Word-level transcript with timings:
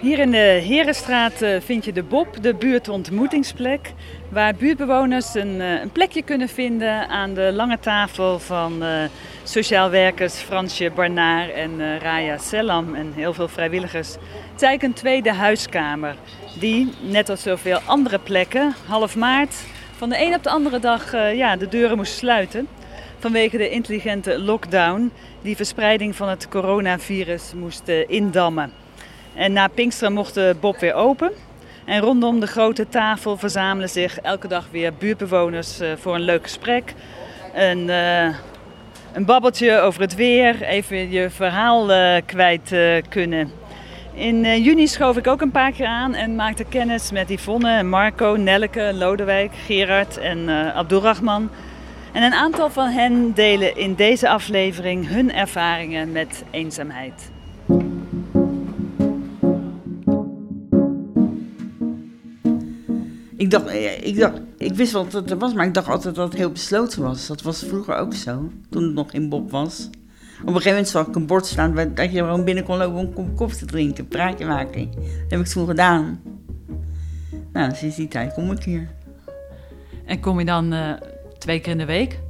Hier 0.00 0.18
in 0.18 0.30
de 0.30 0.62
Herenstraat 0.66 1.42
eh, 1.42 1.60
vind 1.60 1.84
je 1.84 1.92
de 1.92 2.02
Bob, 2.02 2.42
de 2.42 2.54
buurtontmoetingsplek. 2.54 3.92
Waar 4.28 4.54
buurtbewoners 4.54 5.34
een, 5.34 5.60
eh, 5.60 5.80
een 5.80 5.90
plekje 5.90 6.22
kunnen 6.22 6.48
vinden 6.48 7.08
aan 7.08 7.34
de 7.34 7.52
lange 7.52 7.78
tafel 7.78 8.38
van 8.38 8.82
uh, 8.82 8.88
sociaal 9.42 9.90
werkers 9.90 10.34
Fransje 10.34 10.90
Barnaar 10.94 11.48
en 11.48 11.98
Raya 11.98 12.38
Selam 12.38 12.94
en 12.94 13.12
heel 13.14 13.32
veel 13.32 13.48
vrijwilligers. 13.48 14.16
Het 14.52 14.62
is 14.62 14.82
een 14.82 14.92
tweede 14.92 15.32
huiskamer 15.32 16.14
die, 16.58 16.92
net 17.00 17.28
als 17.28 17.42
zoveel 17.42 17.78
andere 17.84 18.18
plekken, 18.18 18.74
half 18.86 19.16
maart 19.16 19.54
van 19.96 20.08
de 20.08 20.22
een 20.22 20.34
op 20.34 20.42
de 20.42 20.50
andere 20.50 20.78
dag 20.78 21.12
ja, 21.12 21.56
de 21.56 21.68
deuren 21.68 21.96
moest 21.96 22.16
sluiten. 22.16 22.68
Vanwege 23.18 23.56
de 23.56 23.70
intelligente 23.70 24.38
lockdown 24.38 25.12
die 25.42 25.56
verspreiding 25.56 26.16
van 26.16 26.28
het 26.28 26.48
coronavirus 26.48 27.52
moest 27.54 27.88
indammen. 28.06 28.87
En 29.38 29.52
na 29.52 29.68
Pinksteren 29.68 30.12
mocht 30.12 30.34
de 30.34 30.56
Bob 30.60 30.78
weer 30.78 30.94
open. 30.94 31.30
En 31.84 32.00
rondom 32.00 32.40
de 32.40 32.46
grote 32.46 32.88
tafel 32.88 33.36
verzamelen 33.36 33.88
zich 33.88 34.20
elke 34.20 34.48
dag 34.48 34.68
weer 34.70 34.92
buurtbewoners 34.94 35.80
eh, 35.80 35.88
voor 35.96 36.14
een 36.14 36.20
leuk 36.20 36.42
gesprek. 36.42 36.94
Een, 37.54 37.88
uh, 37.88 38.24
een 39.12 39.24
babbeltje 39.24 39.78
over 39.78 40.00
het 40.00 40.14
weer, 40.14 40.62
even 40.62 41.10
je 41.10 41.30
verhaal 41.30 41.90
uh, 41.90 42.16
kwijt 42.26 42.74
kunnen. 43.08 43.52
In 44.14 44.62
juni 44.62 44.86
schoof 44.86 45.16
ik 45.16 45.26
ook 45.26 45.40
een 45.40 45.50
paar 45.50 45.72
keer 45.72 45.86
aan 45.86 46.14
en 46.14 46.34
maakte 46.34 46.64
kennis 46.64 47.10
met 47.10 47.28
Yvonne, 47.28 47.82
Marco, 47.82 48.36
Nelleke, 48.38 48.90
Lodewijk, 48.94 49.52
Gerard 49.66 50.16
en 50.18 50.48
Abdulrahman. 50.74 51.50
En 52.12 52.22
een 52.22 52.34
aantal 52.34 52.70
van 52.70 52.88
hen 52.88 53.34
delen 53.34 53.76
in 53.76 53.94
deze 53.94 54.28
aflevering 54.28 55.08
hun 55.08 55.32
ervaringen 55.32 56.12
met 56.12 56.44
eenzaamheid. 56.50 57.30
Ik 63.48 63.54
dacht, 63.54 63.66
eh, 63.66 64.06
ik 64.06 64.18
dacht, 64.18 64.40
ik 64.58 64.74
wist 64.74 64.92
wel 64.92 65.04
dat 65.04 65.12
het 65.12 65.30
er 65.30 65.38
was, 65.38 65.54
maar 65.54 65.66
ik 65.66 65.74
dacht 65.74 65.88
altijd 65.88 66.14
dat 66.14 66.28
het 66.28 66.38
heel 66.38 66.50
besloten 66.50 67.02
was. 67.02 67.26
Dat 67.26 67.42
was 67.42 67.64
vroeger 67.64 67.94
ook 67.94 68.14
zo, 68.14 68.50
toen 68.70 68.82
het 68.82 68.92
nog 68.92 69.12
in 69.12 69.28
Bob 69.28 69.50
was. 69.50 69.90
Op 70.40 70.46
een 70.46 70.46
gegeven 70.46 70.70
moment 70.70 70.88
zag 70.88 71.06
ik 71.06 71.14
een 71.14 71.26
bord 71.26 71.46
staan 71.46 71.74
dat 71.94 72.12
je 72.12 72.18
gewoon 72.18 72.44
binnen 72.44 72.64
kon 72.64 72.76
lopen 72.76 72.98
om 72.98 73.06
een 73.06 73.12
kop 73.12 73.36
koffie 73.36 73.58
te 73.58 73.64
drinken, 73.64 74.04
een 74.04 74.08
praatje 74.08 74.46
maken. 74.46 74.90
Dat 74.90 75.04
heb 75.28 75.40
ik 75.40 75.46
toen 75.46 75.66
gedaan. 75.66 76.20
Nou, 77.52 77.74
sinds 77.74 77.96
die 77.96 78.08
tijd 78.08 78.34
kom 78.34 78.50
ik 78.50 78.62
hier. 78.62 78.88
En 80.04 80.20
kom 80.20 80.38
je 80.38 80.44
dan 80.44 80.74
uh, 80.74 80.92
twee 81.38 81.60
keer 81.60 81.72
in 81.72 81.78
de 81.78 81.84
week? 81.84 82.20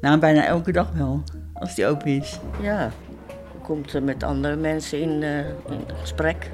Nou, 0.00 0.18
bijna 0.18 0.44
elke 0.44 0.72
dag 0.72 0.92
wel, 0.92 1.22
als 1.54 1.74
die 1.74 1.86
open 1.86 2.06
is. 2.06 2.38
Ja, 2.62 2.90
je 3.26 3.58
komt 3.62 4.04
met 4.04 4.22
andere 4.22 4.56
mensen 4.56 5.00
in, 5.00 5.22
uh, 5.22 5.38
in 5.38 5.84
gesprek. 6.00 6.50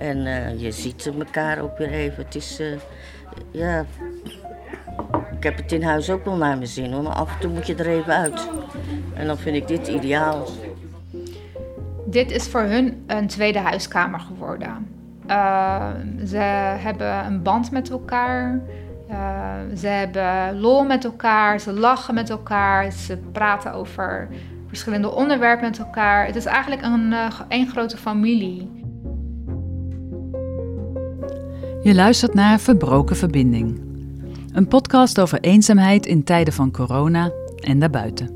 En 0.00 0.16
uh, 0.16 0.60
je 0.60 0.70
ziet 0.70 1.10
elkaar 1.18 1.58
ook 1.58 1.78
weer 1.78 1.90
even. 1.90 2.24
Het 2.24 2.34
is, 2.34 2.60
uh, 2.60 2.66
ja. 3.50 3.84
Ik 5.36 5.42
heb 5.42 5.56
het 5.56 5.72
in 5.72 5.82
huis 5.82 6.10
ook 6.10 6.24
wel 6.24 6.36
naar 6.36 6.56
mijn 6.56 6.68
zin 6.68 6.92
hoor, 6.92 7.02
maar 7.02 7.12
af 7.12 7.32
en 7.32 7.40
toe 7.40 7.50
moet 7.50 7.66
je 7.66 7.74
er 7.74 7.88
even 7.88 8.14
uit. 8.14 8.48
En 9.14 9.26
dan 9.26 9.38
vind 9.38 9.56
ik 9.56 9.68
dit 9.68 9.88
ideaal. 9.88 10.46
Dit 12.06 12.30
is 12.30 12.48
voor 12.48 12.60
hun 12.60 13.04
een 13.06 13.26
tweede 13.26 13.58
huiskamer 13.58 14.20
geworden. 14.20 14.86
Uh, 15.26 15.86
ze 16.26 16.38
hebben 16.78 17.24
een 17.24 17.42
band 17.42 17.70
met 17.70 17.90
elkaar. 17.90 18.60
ze 19.76 19.86
hebben 19.86 20.60
lol 20.60 20.84
met 20.84 21.04
elkaar. 21.04 21.60
Ze 21.60 21.72
lachen 21.72 22.14
met 22.14 22.30
elkaar. 22.30 22.92
Ze 22.92 23.16
praten 23.32 23.72
over 23.72 24.28
verschillende 24.68 25.10
onderwerpen 25.10 25.68
met 25.68 25.78
elkaar. 25.78 26.26
Het 26.26 26.36
is 26.36 26.44
eigenlijk 26.44 26.82
een, 26.82 27.14
een 27.48 27.68
grote 27.68 27.96
familie. 27.96 28.79
Je 31.82 31.94
luistert 31.94 32.34
naar 32.34 32.60
Verbroken 32.60 33.16
Verbinding. 33.16 33.80
Een 34.52 34.68
podcast 34.68 35.20
over 35.20 35.40
eenzaamheid 35.40 36.06
in 36.06 36.24
tijden 36.24 36.52
van 36.52 36.70
corona 36.70 37.32
en 37.56 37.78
daarbuiten. 37.78 38.30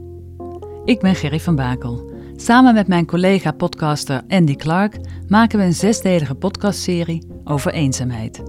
Ik 0.85 1.01
ben 1.01 1.15
Gerry 1.15 1.41
van 1.41 1.57
Bakel. 1.57 2.11
Samen 2.37 2.75
met 2.75 2.87
mijn 2.89 3.07
collega-podcaster 3.07 4.23
Andy 4.29 4.55
Clark 4.55 4.99
maken 5.29 5.59
we 5.59 5.65
een 5.65 5.75
zesdelige 5.75 6.35
podcastserie 6.35 7.27
over 7.45 7.73
eenzaamheid. 7.73 8.43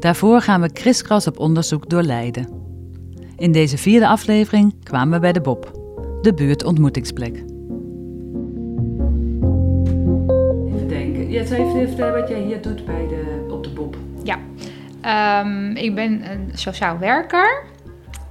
Daarvoor 0.00 0.40
gaan 0.40 0.60
we 0.60 0.72
kriskras 0.72 1.26
op 1.26 1.38
onderzoek 1.38 1.88
door 1.88 2.02
Leiden. 2.02 2.48
In 3.36 3.52
deze 3.52 3.78
vierde 3.78 4.08
aflevering 4.08 4.74
kwamen 4.82 5.12
we 5.12 5.20
bij 5.20 5.32
de 5.32 5.40
Bob, 5.40 5.80
de 6.22 6.34
buurtontmoetingsplek. 6.34 7.36
Even 10.66 10.88
denken. 10.88 11.30
Ja, 11.30 11.44
vertellen 11.44 12.20
wat 12.20 12.28
jij 12.28 12.42
hier 12.42 12.62
doet 12.62 12.84
bij 12.84 13.06
de 13.08 13.41
um, 15.06 15.76
ik 15.76 15.94
ben 15.94 16.30
een 16.30 16.50
sociaal 16.54 16.98
werker. 16.98 17.62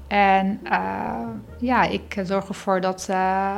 En 0.07 0.59
uh, 0.63 1.27
ja, 1.59 1.83
ik 1.83 2.21
zorg 2.23 2.47
ervoor 2.47 2.81
dat, 2.81 3.07
uh, 3.09 3.57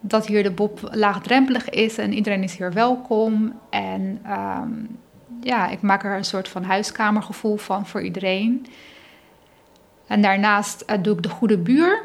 dat 0.00 0.26
hier 0.26 0.42
de 0.42 0.50
Bob 0.50 0.88
laagdrempelig 0.90 1.70
is 1.70 1.98
en 1.98 2.12
iedereen 2.12 2.42
is 2.42 2.56
hier 2.56 2.72
welkom. 2.72 3.60
En 3.70 4.22
um, 4.30 4.98
ja, 5.40 5.68
ik 5.68 5.82
maak 5.82 6.04
er 6.04 6.16
een 6.16 6.24
soort 6.24 6.48
van 6.48 6.64
huiskamergevoel 6.64 7.56
van 7.56 7.86
voor 7.86 8.02
iedereen. 8.02 8.66
En 10.06 10.22
daarnaast 10.22 10.84
uh, 10.90 10.96
doe 11.02 11.16
ik 11.16 11.22
de 11.22 11.28
goede 11.28 11.58
buur. 11.58 12.02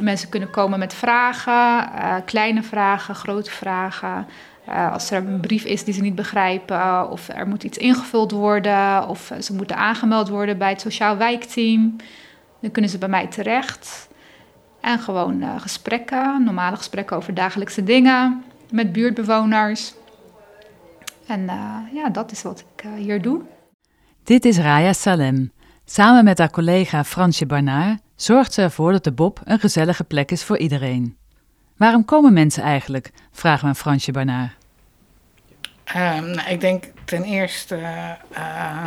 Mensen 0.00 0.28
kunnen 0.28 0.50
komen 0.50 0.78
met 0.78 0.94
vragen, 0.94 2.24
kleine 2.24 2.62
vragen, 2.62 3.14
grote 3.14 3.50
vragen. 3.50 4.26
Uh, 4.68 4.92
als 4.92 5.10
er 5.10 5.26
een 5.26 5.40
brief 5.40 5.64
is 5.64 5.84
die 5.84 5.94
ze 5.94 6.00
niet 6.00 6.14
begrijpen, 6.14 7.10
of 7.10 7.28
er 7.28 7.48
moet 7.48 7.64
iets 7.64 7.78
ingevuld 7.78 8.30
worden, 8.30 9.08
of 9.08 9.32
ze 9.40 9.54
moeten 9.54 9.76
aangemeld 9.76 10.28
worden 10.28 10.58
bij 10.58 10.68
het 10.68 10.80
sociaal 10.80 11.16
wijkteam, 11.16 11.96
dan 12.60 12.70
kunnen 12.70 12.90
ze 12.90 12.98
bij 12.98 13.08
mij 13.08 13.26
terecht. 13.26 14.08
En 14.80 14.98
gewoon 14.98 15.42
uh, 15.42 15.60
gesprekken, 15.60 16.44
normale 16.44 16.76
gesprekken 16.76 17.16
over 17.16 17.34
dagelijkse 17.34 17.82
dingen 17.82 18.44
met 18.70 18.92
buurtbewoners. 18.92 19.94
En 21.26 21.44
ja, 21.92 22.08
dat 22.12 22.30
is 22.30 22.42
wat 22.42 22.64
ik 22.74 22.84
hier 22.96 23.22
doe. 23.22 23.40
Dit 24.24 24.44
is 24.44 24.58
Raya 24.58 24.92
Salem. 24.92 25.52
Samen 25.84 26.24
met 26.24 26.38
haar 26.38 26.50
collega 26.50 27.04
Fransje 27.04 27.46
Barnaar 27.46 27.98
zorgt 28.16 28.52
ze 28.52 28.62
ervoor 28.62 28.92
dat 28.92 29.04
de 29.04 29.12
Bob 29.12 29.40
een 29.44 29.58
gezellige 29.58 30.04
plek 30.04 30.30
is 30.30 30.44
voor 30.44 30.58
iedereen. 30.58 31.16
Waarom 31.76 32.04
komen 32.04 32.32
mensen 32.32 32.62
eigenlijk? 32.62 33.10
vragen 33.32 33.60
we 33.60 33.66
aan 33.66 33.76
Fransje 33.76 34.12
Barnaar. 34.12 34.57
Um, 35.96 36.30
nou, 36.30 36.48
ik 36.48 36.60
denk 36.60 36.84
ten 37.04 37.22
eerste 37.22 37.76
uh, 37.76 38.82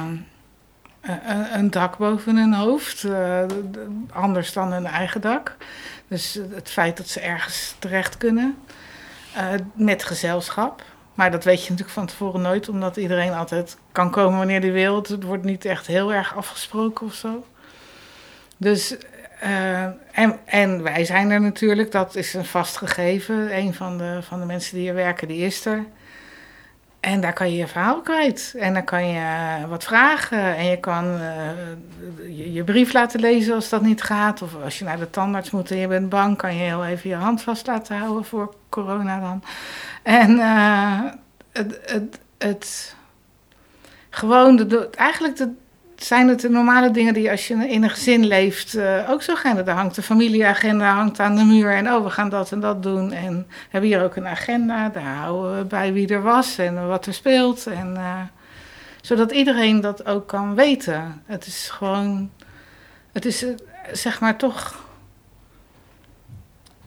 een, 1.01 1.57
een, 1.57 1.71
dak 1.71 1.97
boven 1.97 2.35
hun 2.35 2.53
hoofd, 2.53 3.03
uh, 3.03 3.43
anders 4.11 4.53
dan 4.53 4.71
een 4.71 4.85
eigen 4.85 5.21
dak. 5.21 5.55
Dus 6.07 6.39
het 6.53 6.69
feit 6.69 6.97
dat 6.97 7.07
ze 7.07 7.19
ergens 7.19 7.75
terecht 7.79 8.17
kunnen 8.17 8.57
met 9.73 10.03
gezelschap. 10.03 10.83
Maar 11.13 11.31
dat 11.31 11.43
weet 11.43 11.63
je 11.63 11.69
natuurlijk 11.69 11.97
van 11.97 12.05
tevoren 12.05 12.41
nooit, 12.41 12.69
omdat 12.69 12.97
iedereen 12.97 13.33
altijd 13.33 13.77
kan 13.91 14.11
komen 14.11 14.37
wanneer 14.37 14.61
hij 14.61 14.71
wil. 14.71 14.95
Het 14.95 15.23
wordt 15.23 15.43
niet 15.43 15.65
echt 15.65 15.87
heel 15.87 16.13
erg 16.13 16.35
afgesproken 16.35 17.05
of 17.05 17.13
zo. 17.13 17.45
Dus, 18.57 18.95
en, 20.11 20.39
en 20.45 20.83
wij 20.83 21.05
zijn 21.05 21.31
er 21.31 21.41
natuurlijk, 21.41 21.91
dat 21.91 22.15
is 22.15 22.33
een 22.33 22.45
vast 22.45 22.77
gegeven. 22.77 23.57
Een 23.57 23.73
van 23.73 23.97
de, 23.97 24.19
van 24.21 24.39
de 24.39 24.45
mensen 24.45 24.73
die 24.75 24.83
hier 24.83 24.93
werken, 24.93 25.27
die 25.27 25.45
is 25.45 25.65
er. 25.65 25.85
En 27.01 27.21
daar 27.21 27.33
kan 27.33 27.51
je 27.51 27.57
je 27.57 27.67
verhaal 27.67 28.01
kwijt. 28.01 28.53
En 28.57 28.73
dan 28.73 28.83
kan 28.83 29.07
je 29.07 29.19
eh, 29.19 29.69
wat 29.69 29.83
vragen. 29.83 30.55
En 30.55 30.65
je 30.65 30.79
kan 30.79 31.05
uh, 31.05 32.53
je, 32.53 32.63
brief 32.63 32.93
laten 32.93 33.19
lezen 33.19 33.55
als 33.55 33.69
dat 33.69 33.81
niet 33.81 34.01
gaat. 34.01 34.41
Of 34.41 34.63
als 34.63 34.79
je 34.79 34.85
naar 34.85 34.99
de 34.99 35.09
tandarts 35.09 35.51
moet 35.51 35.71
en 35.71 35.77
je 35.77 35.87
bent 35.87 36.09
bang, 36.09 36.37
kan 36.37 36.55
je 36.55 36.61
heel 36.61 36.85
even 36.85 37.09
je 37.09 37.15
hand 37.15 37.41
vast 37.41 37.67
laten 37.67 37.97
houden 37.97 38.25
voor 38.25 38.53
corona 38.69 39.19
dan. 39.19 39.43
En 40.03 40.31
uh, 40.31 40.99
het, 41.51 41.79
het, 41.85 42.19
het, 42.37 42.95
gewoon, 44.09 44.55
de, 44.55 44.89
eigenlijk 44.89 45.35
de, 45.37 45.49
zijn 46.03 46.27
het 46.27 46.39
de 46.39 46.49
normale 46.49 46.91
dingen 46.91 47.13
die 47.13 47.31
als 47.31 47.47
je 47.47 47.53
in 47.53 47.83
een 47.83 47.89
gezin 47.89 48.25
leeft 48.25 48.75
uh, 48.75 49.09
ook 49.09 49.21
zo 49.21 49.35
gaan. 49.35 49.57
Er 49.57 49.69
hangt 49.69 49.95
de 49.95 50.01
familieagenda 50.01 50.93
hangt 50.93 51.19
aan 51.19 51.35
de 51.35 51.43
muur 51.43 51.73
en 51.73 51.93
oh, 51.93 52.03
we 52.03 52.09
gaan 52.09 52.29
dat 52.29 52.51
en 52.51 52.59
dat 52.59 52.83
doen. 52.83 53.11
En 53.11 53.45
we 53.47 53.55
hebben 53.69 53.89
hier 53.89 54.03
ook 54.03 54.15
een 54.15 54.27
agenda, 54.27 54.89
daar 54.89 55.15
houden 55.15 55.57
we 55.57 55.65
bij 55.65 55.93
wie 55.93 56.07
er 56.07 56.21
was 56.21 56.57
en 56.57 56.87
wat 56.87 57.05
er 57.05 57.13
speelt. 57.13 57.67
En, 57.67 57.93
uh, 57.97 58.21
zodat 59.01 59.31
iedereen 59.31 59.81
dat 59.81 60.05
ook 60.05 60.27
kan 60.27 60.55
weten. 60.55 61.21
Het 61.25 61.45
is 61.45 61.69
gewoon, 61.69 62.29
het 63.11 63.25
is 63.25 63.43
uh, 63.43 63.49
zeg 63.91 64.19
maar 64.19 64.37
toch... 64.37 64.89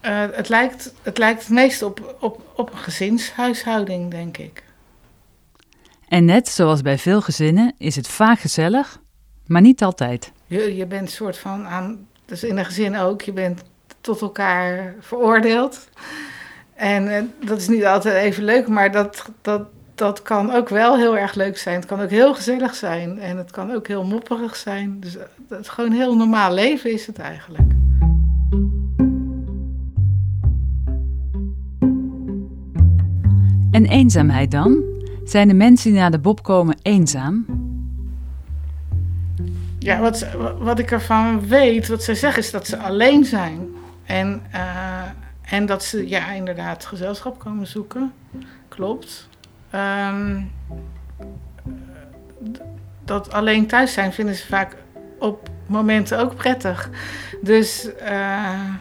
het, 0.01 0.49
lijkt, 0.49 0.95
het 1.03 1.19
lijkt 1.19 1.41
het 1.41 1.51
meest 1.51 1.83
op, 1.83 2.17
op, 2.21 2.43
op 2.57 2.73
een 2.73 2.79
gezinshuishouding, 2.79 4.11
denk 4.11 4.37
ik. 4.37 4.63
En 6.09 6.25
net 6.25 6.49
zoals 6.49 6.83
bij 6.83 6.99
veel 6.99 7.21
gezinnen 7.21 7.75
is 7.79 7.97
het 7.97 8.09
vaak 8.09 8.39
gezellig, 8.39 9.03
maar 9.47 9.61
niet 9.61 9.83
altijd. 9.83 10.33
Je, 10.47 10.77
je 10.77 10.87
bent 10.87 11.11
soort 11.11 11.39
van 11.39 11.67
aan, 11.67 12.07
dus 12.25 12.45
in 12.45 12.59
een 12.59 12.65
gezin 12.65 12.97
ook, 12.97 13.23
je 13.23 13.33
bent 13.33 13.63
tot 14.01 14.21
elkaar 14.21 14.95
veroordeeld. 15.01 15.89
En 16.75 17.17
eh, 17.17 17.23
dat 17.47 17.59
is 17.59 17.69
niet 17.69 17.85
altijd 17.85 18.15
even 18.15 18.45
leuk, 18.45 18.69
maar 18.69 18.93
dat, 18.93 19.31
dat, 19.43 19.63
dat 19.95 20.23
kan 20.23 20.53
ook 20.53 20.69
wel 20.69 20.97
heel 20.97 21.17
erg 21.17 21.35
leuk 21.35 21.59
zijn. 21.59 21.77
Het 21.77 21.87
kan 21.87 22.01
ook 22.01 22.11
heel 22.11 22.35
gezellig 22.35 22.75
zijn 22.75 23.19
en 23.19 23.37
het 23.37 23.51
kan 23.51 23.73
ook 23.73 23.87
heel 23.87 24.05
mopperig 24.05 24.57
zijn. 24.57 25.01
Dus 25.01 25.17
het 25.49 25.69
gewoon 25.69 25.93
heel 25.93 26.17
normaal 26.17 26.53
leven 26.53 26.93
is 26.93 27.07
het 27.07 27.19
eigenlijk. 27.19 27.73
En 33.71 33.87
eenzaamheid 33.87 34.51
dan? 34.51 34.83
Zijn 35.25 35.49
de 35.49 35.55
mensen 35.55 35.91
die 35.91 36.01
naar 36.01 36.11
de 36.11 36.19
Bob 36.19 36.43
komen 36.43 36.77
eenzaam? 36.83 37.64
Ja, 39.85 40.01
wat, 40.01 40.27
wat 40.59 40.79
ik 40.79 40.91
ervan 40.91 41.47
weet, 41.49 41.89
wat 41.89 42.03
zij 42.03 42.15
zeggen, 42.15 42.43
is 42.43 42.51
dat 42.51 42.67
ze 42.67 42.77
alleen 42.79 43.25
zijn. 43.25 43.69
En, 44.05 44.43
uh, 44.55 45.03
en 45.43 45.67
dat 45.67 45.85
ze 45.85 46.09
ja, 46.09 46.31
inderdaad 46.31 46.85
gezelschap 46.85 47.39
komen 47.39 47.67
zoeken. 47.67 48.13
Klopt. 48.69 49.29
Um, 49.75 50.53
dat 53.05 53.33
alleen 53.33 53.67
thuis 53.67 53.93
zijn 53.93 54.13
vinden 54.13 54.35
ze 54.35 54.47
vaak 54.47 54.77
op 55.19 55.49
momenten 55.67 56.19
ook 56.19 56.35
prettig. 56.35 56.91
Dus 57.43 57.89
uh, 58.03 58.75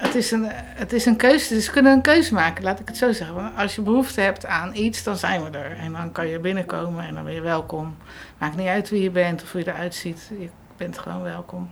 het, 0.00 0.14
is 0.14 0.30
een, 0.30 0.46
het 0.52 0.92
is 0.92 1.06
een 1.06 1.16
keuze. 1.16 1.54
Dus 1.54 1.64
ze 1.64 1.70
kunnen 1.70 1.92
een 1.92 2.00
keuze 2.00 2.34
maken, 2.34 2.64
laat 2.64 2.80
ik 2.80 2.88
het 2.88 2.96
zo 2.96 3.12
zeggen. 3.12 3.54
Als 3.56 3.74
je 3.74 3.82
behoefte 3.82 4.20
hebt 4.20 4.46
aan 4.46 4.74
iets, 4.74 5.02
dan 5.02 5.16
zijn 5.16 5.44
we 5.44 5.58
er. 5.58 5.76
En 5.76 5.92
dan 5.92 6.12
kan 6.12 6.26
je 6.26 6.38
binnenkomen 6.38 7.06
en 7.06 7.14
dan 7.14 7.24
ben 7.24 7.34
je 7.34 7.40
welkom. 7.40 7.96
Maakt 8.38 8.56
niet 8.56 8.68
uit 8.68 8.90
wie 8.90 9.02
je 9.02 9.10
bent 9.10 9.42
of 9.42 9.52
hoe 9.52 9.60
je 9.60 9.70
eruit 9.70 9.94
ziet. 9.94 10.30
Je 10.38 10.48
bent 10.76 10.98
gewoon 10.98 11.22
welkom. 11.22 11.70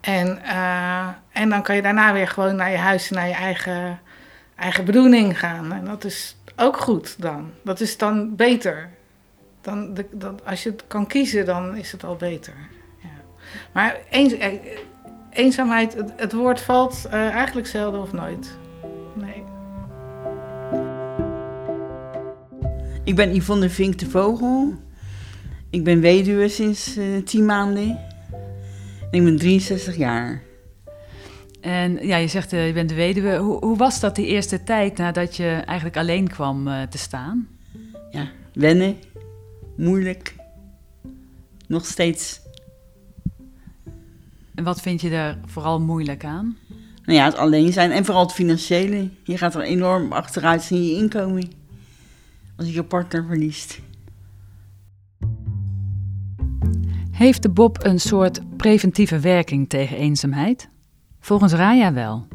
En, 0.00 0.38
uh, 0.44 1.08
en 1.32 1.48
dan 1.48 1.62
kan 1.62 1.76
je 1.76 1.82
daarna 1.82 2.12
weer 2.12 2.28
gewoon 2.28 2.56
naar 2.56 2.70
je 2.70 2.76
huis, 2.76 3.10
naar 3.10 3.28
je 3.28 3.34
eigen, 3.34 4.00
eigen 4.56 4.84
bedoeling 4.84 5.38
gaan. 5.38 5.72
En 5.72 5.84
dat 5.84 6.04
is 6.04 6.36
ook 6.56 6.76
goed 6.76 7.22
dan. 7.22 7.50
Dat 7.64 7.80
is 7.80 7.96
dan 7.96 8.36
beter. 8.36 8.90
Dan, 9.60 9.98
als 10.44 10.62
je 10.62 10.70
het 10.70 10.84
kan 10.86 11.06
kiezen, 11.06 11.46
dan 11.46 11.76
is 11.76 11.92
het 11.92 12.04
al 12.04 12.16
beter. 12.16 12.54
Ja. 13.02 13.08
Maar 13.72 13.96
eens, 14.10 14.32
eh, 14.32 14.52
eenzaamheid, 15.36 15.94
het, 15.94 16.12
het 16.16 16.32
woord 16.32 16.60
valt 16.60 17.02
uh, 17.06 17.12
eigenlijk 17.12 17.66
zelden 17.66 18.00
of 18.00 18.12
nooit. 18.12 18.56
Nee. 19.14 19.42
Ik 23.04 23.16
ben 23.16 23.34
Yvonne 23.34 23.68
Vink 23.68 23.98
de 23.98 24.10
Vogel. 24.10 24.74
Ik 25.70 25.84
ben 25.84 26.00
weduwe 26.00 26.48
sinds 26.48 26.96
uh, 26.96 27.22
tien 27.24 27.44
maanden. 27.44 27.98
Ik 29.10 29.24
ben 29.24 29.38
63 29.38 29.96
jaar. 29.96 30.42
En 31.60 32.06
ja, 32.06 32.16
je 32.16 32.28
zegt 32.28 32.52
uh, 32.52 32.66
je 32.66 32.72
bent 32.72 32.88
de 32.88 32.94
weduwe. 32.94 33.36
Hoe, 33.36 33.64
hoe, 33.64 33.76
was 33.76 34.00
dat 34.00 34.16
die 34.16 34.26
eerste 34.26 34.62
tijd 34.62 34.96
nadat 34.96 35.36
je 35.36 35.62
eigenlijk 35.66 35.96
alleen 35.96 36.28
kwam 36.28 36.68
uh, 36.68 36.82
te 36.82 36.98
staan? 36.98 37.48
Ja, 38.10 38.28
wennen. 38.52 38.96
Moeilijk. 39.76 40.34
Nog 41.66 41.86
steeds. 41.86 42.40
En 44.56 44.64
wat 44.64 44.80
vind 44.80 45.00
je 45.00 45.10
daar 45.10 45.38
vooral 45.44 45.80
moeilijk 45.80 46.24
aan? 46.24 46.56
Nou 47.04 47.18
ja, 47.18 47.24
het 47.24 47.36
alleen 47.36 47.72
zijn 47.72 47.90
en 47.90 48.04
vooral 48.04 48.22
het 48.22 48.32
financiële. 48.32 49.10
Je 49.24 49.38
gaat 49.38 49.54
er 49.54 49.60
enorm 49.60 50.12
achteruit 50.12 50.70
in 50.70 50.84
je 50.84 50.94
inkomen. 50.96 51.50
Als 52.56 52.66
je 52.66 52.72
je 52.72 52.82
partner 52.82 53.24
verliest. 53.26 53.80
Heeft 57.10 57.42
de 57.42 57.48
Bob 57.48 57.84
een 57.84 58.00
soort 58.00 58.56
preventieve 58.56 59.20
werking 59.20 59.68
tegen 59.68 59.96
eenzaamheid? 59.96 60.68
Volgens 61.20 61.52
Raya 61.52 61.92
wel. 61.92 62.26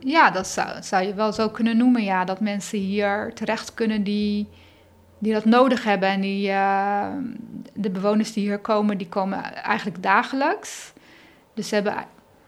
Ja, 0.00 0.30
dat 0.30 0.46
zou, 0.46 0.82
zou 0.82 1.06
je 1.06 1.14
wel 1.14 1.32
zo 1.32 1.48
kunnen 1.48 1.76
noemen. 1.76 2.04
Ja, 2.04 2.24
dat 2.24 2.40
mensen 2.40 2.78
hier 2.78 3.30
terecht 3.34 3.74
kunnen 3.74 4.02
die, 4.04 4.48
die 5.18 5.32
dat 5.32 5.44
nodig 5.44 5.84
hebben. 5.84 6.08
En 6.08 6.20
die, 6.20 6.48
uh, 6.48 7.06
de 7.74 7.90
bewoners 7.90 8.32
die 8.32 8.44
hier 8.44 8.58
komen, 8.58 8.98
die 8.98 9.08
komen 9.08 9.54
eigenlijk 9.54 10.02
dagelijks. 10.02 10.92
Dus 11.54 11.68
ze 11.68 11.74
hebben 11.74 11.94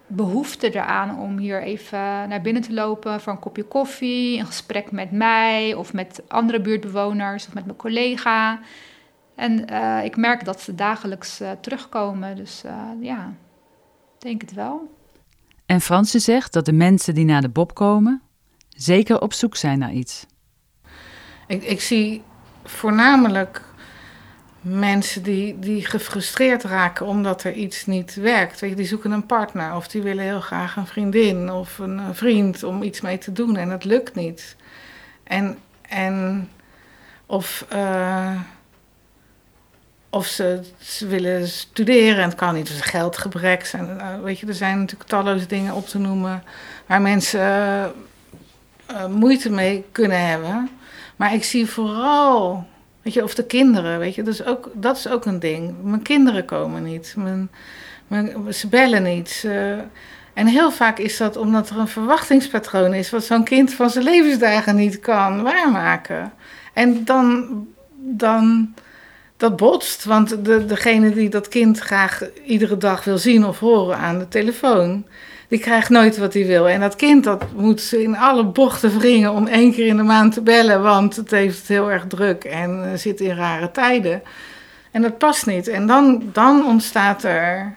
behoefte 0.07 0.75
eraan 0.75 1.19
om 1.19 1.39
hier 1.39 1.63
even 1.63 1.99
naar 1.99 2.41
binnen 2.41 2.63
te 2.63 2.73
lopen 2.73 3.21
voor 3.21 3.33
een 3.33 3.39
kopje 3.39 3.65
koffie, 3.65 4.39
een 4.39 4.47
gesprek 4.47 4.91
met 4.91 5.11
mij 5.11 5.75
of 5.75 5.93
met 5.93 6.23
andere 6.29 6.61
buurtbewoners 6.61 7.47
of 7.47 7.55
met 7.55 7.65
mijn 7.65 7.77
collega. 7.77 8.61
En 9.35 9.73
uh, 9.73 10.05
ik 10.05 10.17
merk 10.17 10.45
dat 10.45 10.61
ze 10.61 10.75
dagelijks 10.75 11.41
uh, 11.41 11.51
terugkomen. 11.61 12.37
Dus 12.37 12.63
uh, 12.67 12.73
ja, 13.01 13.35
denk 14.19 14.41
het 14.41 14.53
wel. 14.53 14.99
En 15.67 15.81
Fransen 15.81 16.21
zegt 16.21 16.53
dat 16.53 16.65
de 16.65 16.73
mensen 16.73 17.15
die 17.15 17.25
naar 17.25 17.41
de 17.41 17.49
Bob 17.49 17.75
komen, 17.75 18.23
zeker 18.69 19.21
op 19.21 19.33
zoek 19.33 19.57
zijn 19.57 19.79
naar 19.79 19.93
iets. 19.93 20.27
Ik, 21.47 21.63
ik 21.63 21.81
zie 21.81 22.23
voornamelijk 22.71 23.63
mensen 24.61 25.23
die, 25.23 25.59
die 25.59 25.87
gefrustreerd 25.87 26.63
raken 26.63 27.07
omdat 27.07 27.45
er 27.45 27.53
iets 27.53 27.87
niet 27.87 28.15
werkt. 28.15 28.61
Weet 28.61 28.71
je, 28.71 28.77
die 28.77 28.87
zoeken 28.87 29.11
een 29.11 29.27
partner 29.27 29.77
of 29.77 29.89
die 29.89 30.03
willen 30.03 30.25
heel 30.25 30.41
graag 30.41 30.77
een 30.77 30.87
vriendin 30.87 31.51
of 31.51 31.79
een 31.79 32.15
vriend 32.15 32.63
om 32.63 32.83
iets 32.83 33.01
mee 33.01 33.19
te 33.19 33.33
doen 33.33 33.57
en 33.57 33.71
het 33.71 33.85
lukt 33.85 34.15
niet. 34.15 34.57
En, 35.25 35.59
en 35.89 36.49
of. 37.27 37.67
Uh, 37.75 38.41
of 40.13 40.27
ze, 40.27 40.63
ze, 40.79 41.07
willen 41.07 41.49
studeren 41.49 42.17
en 42.17 42.29
het 42.29 42.35
kan 42.35 42.55
niet. 42.55 42.67
Dus 42.67 42.81
geldgebrek. 42.81 43.67
Zijn, 43.67 43.89
uh, 43.97 44.23
weet 44.23 44.39
je, 44.39 44.47
er 44.47 44.55
zijn 44.55 44.79
natuurlijk 44.79 45.11
talloze 45.11 45.47
dingen 45.47 45.75
op 45.75 45.87
te 45.87 45.99
noemen 45.99 46.43
waar 46.87 47.03
mensen 47.03 47.93
moeite 49.09 49.51
mee 49.51 49.85
kunnen 49.93 50.27
hebben. 50.27 50.71
Maar 51.21 51.35
ik 51.35 51.45
zie 51.45 51.67
vooral, 51.67 52.67
weet 53.03 53.15
je, 53.15 53.23
of 53.23 53.35
de 53.35 53.45
kinderen, 53.45 53.99
weet 53.99 54.15
je, 54.15 54.23
dat 54.23 54.35
is 54.35 54.45
ook, 54.45 54.71
dat 54.75 54.97
is 54.97 55.09
ook 55.09 55.25
een 55.25 55.39
ding. 55.39 55.75
Mijn 55.83 56.03
kinderen 56.03 56.45
komen 56.45 56.83
niet. 56.83 57.15
Mijn, 57.17 58.53
ze 58.53 58.69
bellen 58.69 59.03
niet. 59.03 59.47
En 60.35 60.47
heel 60.47 60.71
vaak 60.71 60.99
is 60.99 61.17
dat 61.17 61.37
omdat 61.37 61.71
er 61.71 61.79
een 61.79 61.89
verwachtingspatroon 61.89 62.95
is, 62.95 63.11
wat 63.11 63.25
zo'n 63.25 63.45
kind 63.45 63.75
van 63.75 63.91
zijn 63.91 64.05
levensdagen 64.05 64.77
niet 64.77 65.01
kan 65.01 65.43
waarmaken. 65.43 66.33
En 66.73 67.05
dan. 67.05 67.49
dan 67.97 68.75
dat 69.41 69.57
botst. 69.57 70.05
Want 70.05 70.45
de, 70.45 70.65
degene 70.65 71.11
die 71.11 71.29
dat 71.29 71.49
kind 71.49 71.79
graag 71.79 72.23
iedere 72.45 72.77
dag 72.77 73.05
wil 73.05 73.19
zien 73.19 73.45
of 73.47 73.59
horen 73.59 73.97
aan 73.97 74.19
de 74.19 74.29
telefoon, 74.29 75.07
die 75.51 75.59
krijgt 75.59 75.89
nooit 75.89 76.17
wat 76.17 76.35
hij 76.35 76.47
wil. 76.47 76.69
En 76.69 76.81
dat 76.81 76.97
kind 76.97 77.25
dat 77.25 77.53
moet 77.53 77.93
in 77.93 78.17
alle 78.17 78.45
bochten 78.45 78.99
wringen 78.99 79.33
om 79.33 79.47
één 79.47 79.73
keer 79.73 79.87
in 79.87 79.97
de 79.97 80.03
maand 80.03 80.33
te 80.33 80.43
bellen, 80.43 80.83
want 80.83 81.17
het 81.17 81.31
heeft 81.31 81.59
het 81.59 81.69
heel 81.69 81.91
erg 81.91 82.07
druk 82.07 82.45
en 82.45 82.99
zit 82.99 83.21
in 83.21 83.35
rare 83.37 83.71
tijden. 83.71 84.23
En 84.91 85.03
dat 85.03 85.19
past 85.19 85.47
niet. 85.47 85.69
En 85.69 85.87
dan, 85.87 86.31
dan 86.33 86.67
ontstaat 86.67 87.25
er, 87.25 87.77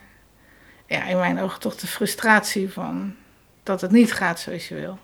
ja, 0.88 1.04
in 1.04 1.18
mijn 1.18 1.40
ogen 1.40 1.60
toch 1.60 1.76
de 1.76 1.88
frustratie 1.88 2.72
van 2.72 3.16
dat 3.64 3.82
het 3.82 3.92
niet 3.92 4.14
gaat 4.14 4.40
zoals 4.40 4.68
je 4.68 4.76
wil. 4.76 4.98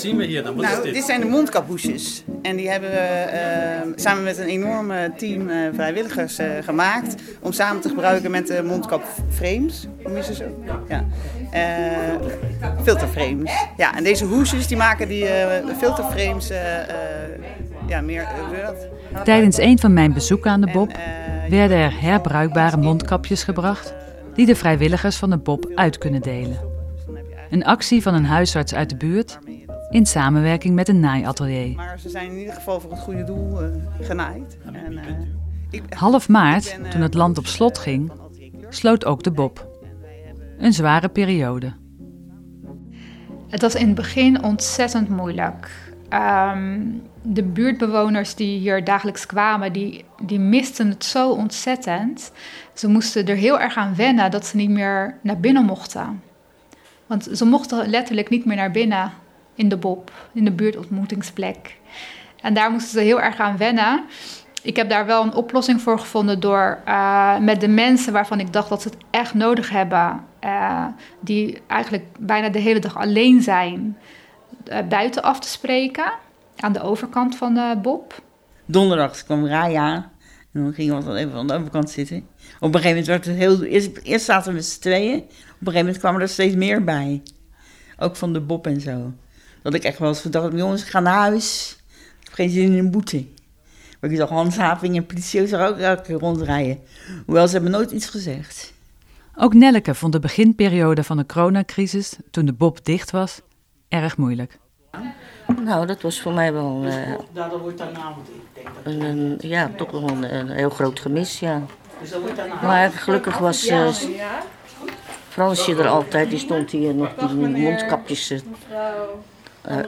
Wat 0.00 0.08
zien 0.08 0.18
we 0.18 0.24
hier 0.24 0.42
dan? 0.42 0.54
Wat 0.54 0.64
nou, 0.64 0.76
is 0.76 0.82
dit? 0.82 0.94
dit 0.94 1.04
zijn 1.04 1.20
de 1.20 1.26
mondkaphoesjes. 1.26 2.24
En 2.42 2.56
die 2.56 2.70
hebben 2.70 2.90
we 2.90 3.30
uh, 3.86 3.92
samen 3.94 4.22
met 4.22 4.38
een 4.38 4.46
enorm 4.46 4.92
team 5.16 5.48
uh, 5.48 5.68
vrijwilligers 5.74 6.40
uh, 6.40 6.46
gemaakt. 6.60 7.22
Om 7.40 7.52
samen 7.52 7.82
te 7.82 7.88
gebruiken 7.88 8.30
met 8.30 8.46
de 8.46 8.62
mondkapframes. 8.62 9.86
Hoe 10.02 10.18
is 10.18 10.28
het 10.28 10.36
zo? 10.36 10.44
Ja. 10.88 11.04
filterframes. 12.82 13.52
Ja, 13.76 13.96
en 13.96 14.04
deze 14.04 14.24
hoesjes 14.24 14.66
die 14.66 14.76
maken 14.76 15.08
die 15.08 15.26
filterframes 15.78 16.50
ja, 17.86 18.00
meer... 18.00 18.28
Tijdens 19.24 19.58
een 19.58 19.78
van 19.78 19.92
mijn 19.92 20.12
bezoeken 20.12 20.50
aan 20.50 20.60
de 20.60 20.70
Bob 20.72 20.98
werden 21.48 21.76
er 21.76 22.00
herbruikbare 22.00 22.76
mondkapjes 22.76 23.42
gebracht 23.42 23.94
die 24.34 24.46
de 24.46 24.56
vrijwilligers 24.56 25.16
van 25.16 25.30
de 25.30 25.38
Bob 25.38 25.70
uit 25.74 25.98
kunnen 25.98 26.20
delen. 26.20 26.58
Een 27.50 27.64
actie 27.64 28.02
van 28.02 28.14
een 28.14 28.24
huisarts 28.24 28.74
uit 28.74 28.90
de 28.90 28.96
buurt 28.96 29.38
in 29.90 30.06
samenwerking 30.06 30.74
met 30.74 30.88
een 30.88 31.00
naaiatelier. 31.00 31.76
Maar 31.76 31.98
ze 31.98 32.08
zijn 32.08 32.30
in 32.30 32.38
ieder 32.38 32.54
geval 32.54 32.80
voor 32.80 32.90
het 32.90 33.00
goede 33.00 33.24
doel 33.24 33.62
uh, 33.62 33.68
genaaid. 34.00 34.58
En, 34.72 34.92
uh, 34.92 35.00
ik, 35.70 35.82
Half 35.88 36.28
maart, 36.28 36.74
ben, 36.76 36.84
uh, 36.84 36.90
toen 36.90 37.00
het 37.00 37.14
land 37.14 37.38
op 37.38 37.46
slot 37.46 37.78
ging, 37.78 38.12
sloot 38.68 39.04
ook 39.04 39.22
de 39.22 39.30
Bob. 39.30 39.68
Een 40.58 40.72
zware 40.72 41.08
periode. 41.08 41.72
Het 43.48 43.60
was 43.60 43.74
in 43.74 43.86
het 43.86 43.94
begin 43.94 44.42
ontzettend 44.42 45.08
moeilijk. 45.08 45.88
Um, 46.12 47.02
de 47.22 47.42
buurtbewoners 47.42 48.34
die 48.34 48.58
hier 48.58 48.84
dagelijks 48.84 49.26
kwamen, 49.26 49.72
die, 49.72 50.04
die 50.22 50.38
misten 50.38 50.88
het 50.88 51.04
zo 51.04 51.30
ontzettend. 51.30 52.32
Ze 52.74 52.88
moesten 52.88 53.26
er 53.26 53.36
heel 53.36 53.60
erg 53.60 53.76
aan 53.76 53.94
wennen 53.94 54.30
dat 54.30 54.46
ze 54.46 54.56
niet 54.56 54.70
meer 54.70 55.18
naar 55.22 55.40
binnen 55.40 55.64
mochten. 55.64 56.22
Want 57.06 57.28
ze 57.32 57.44
mochten 57.44 57.88
letterlijk 57.88 58.28
niet 58.28 58.44
meer 58.44 58.56
naar 58.56 58.70
binnen 58.70 59.12
in 59.54 59.68
de 59.68 59.76
Bob, 59.76 60.10
in 60.32 60.44
de 60.44 60.52
buurtontmoetingsplek. 60.52 61.78
En 62.40 62.54
daar 62.54 62.70
moesten 62.70 62.90
ze 62.90 63.00
heel 63.00 63.20
erg 63.20 63.38
aan 63.38 63.56
wennen. 63.56 64.04
ik 64.62 64.76
heb 64.76 64.88
daar 64.88 65.06
wel 65.06 65.22
een 65.22 65.34
oplossing 65.34 65.80
voor 65.80 65.98
gevonden 65.98 66.40
door 66.40 66.78
uh, 66.88 67.38
met 67.38 67.60
de 67.60 67.68
mensen 67.68 68.12
waarvan 68.12 68.40
ik 68.40 68.52
dacht 68.52 68.68
dat 68.68 68.82
ze 68.82 68.88
het 68.88 68.98
echt 69.10 69.34
nodig 69.34 69.70
hebben, 69.70 70.24
uh, 70.44 70.86
die 71.20 71.58
eigenlijk 71.66 72.04
bijna 72.18 72.48
de 72.48 72.58
hele 72.58 72.78
dag 72.78 72.96
alleen 72.96 73.42
zijn, 73.42 73.96
uh, 74.68 74.78
buiten 74.88 75.22
af 75.22 75.40
te 75.40 75.48
spreken 75.48 76.12
aan 76.56 76.72
de 76.72 76.82
overkant 76.82 77.36
van 77.36 77.54
de 77.54 77.78
Bob. 77.82 78.22
Donderdag 78.66 79.24
kwam 79.24 79.46
Raya 79.46 80.10
en 80.52 80.62
dan 80.62 80.72
gingen 80.72 80.98
we 80.98 81.04
dan 81.04 81.14
even 81.14 81.34
aan 81.34 81.46
de 81.46 81.54
overkant 81.54 81.90
zitten. 81.90 82.16
Op 82.60 82.74
een 82.74 82.80
gegeven 82.80 82.88
moment 82.88 83.06
werd 83.06 83.24
het 83.24 83.36
heel. 83.36 83.62
Eerst, 83.62 83.98
eerst 84.02 84.24
zaten 84.24 84.48
we 84.48 84.54
met 84.54 84.64
z'n 84.64 84.80
tweeën, 84.80 85.18
op 85.18 85.26
een 85.28 85.32
gegeven 85.58 85.78
moment 85.78 85.98
kwamen 85.98 86.20
er 86.20 86.28
steeds 86.28 86.54
meer 86.54 86.84
bij. 86.84 87.22
Ook 87.98 88.16
van 88.16 88.32
de 88.32 88.40
Bob 88.40 88.66
en 88.66 88.80
zo. 88.80 89.12
Dat 89.62 89.74
ik 89.74 89.84
echt 89.84 89.98
wel 89.98 90.08
eens 90.08 90.20
gedacht 90.20 90.52
jongens, 90.52 90.82
ik 90.82 90.88
ga 90.88 91.00
naar 91.00 91.18
huis. 91.18 91.76
Ik 92.20 92.26
heb 92.26 92.34
geen 92.34 92.50
zin 92.50 92.72
in 92.72 92.78
een 92.78 92.90
boete. 92.90 93.26
Maar 94.00 94.10
ik 94.10 94.16
zag 94.16 94.28
handhaving 94.28 94.96
en 94.96 95.06
politie 95.06 95.46
zag 95.46 95.68
ook 95.68 95.78
elke 95.78 96.02
keer 96.02 96.18
rondrijden. 96.18 96.78
Hoewel 97.26 97.46
ze 97.46 97.52
hebben 97.52 97.70
nooit 97.70 97.90
iets 97.90 98.06
gezegd. 98.06 98.72
Ook 99.36 99.54
Nelleke 99.54 99.94
vond 99.94 100.12
de 100.12 100.18
beginperiode 100.18 101.04
van 101.04 101.16
de 101.16 101.26
coronacrisis, 101.26 102.16
toen 102.30 102.46
de 102.46 102.52
Bob 102.52 102.84
dicht 102.84 103.10
was, 103.10 103.40
erg 103.88 104.16
moeilijk. 104.16 104.58
Nou, 105.64 105.86
dat 105.86 106.02
was 106.02 106.20
voor 106.20 106.32
mij 106.32 106.52
wel 106.52 106.84
uh, 106.84 107.08
een, 108.82 109.00
een, 109.00 109.38
ja, 109.40 109.70
toch 109.76 109.90
wel 109.90 110.08
een, 110.08 110.34
een, 110.34 110.48
heel 110.50 110.70
groot 110.70 111.00
gemis, 111.00 111.38
ja. 111.38 111.62
Maar 112.62 112.90
gelukkig 112.90 113.38
was 113.38 113.68
uh, 113.68 113.88
Fransje 115.28 115.74
er 115.74 115.88
altijd, 115.88 116.30
die 116.30 116.38
stond 116.38 116.70
hier 116.70 116.94
nog 116.94 117.14
die 117.14 117.34
mondkapjes 117.36 118.30
uh, 118.30 118.40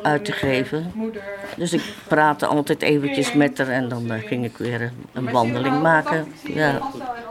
uit 0.02 0.24
te 0.24 0.32
geven. 0.32 0.92
Dus 1.56 1.72
ik 1.72 1.94
praatte 2.08 2.46
altijd 2.46 2.82
eventjes 2.82 3.32
met 3.32 3.58
haar 3.58 3.68
en 3.68 3.88
dan 3.88 4.12
uh, 4.12 4.18
ging 4.18 4.44
ik 4.44 4.56
weer 4.56 4.92
een 5.12 5.30
wandeling 5.30 5.82
maken. 5.82 6.26
Ja. 6.42 6.80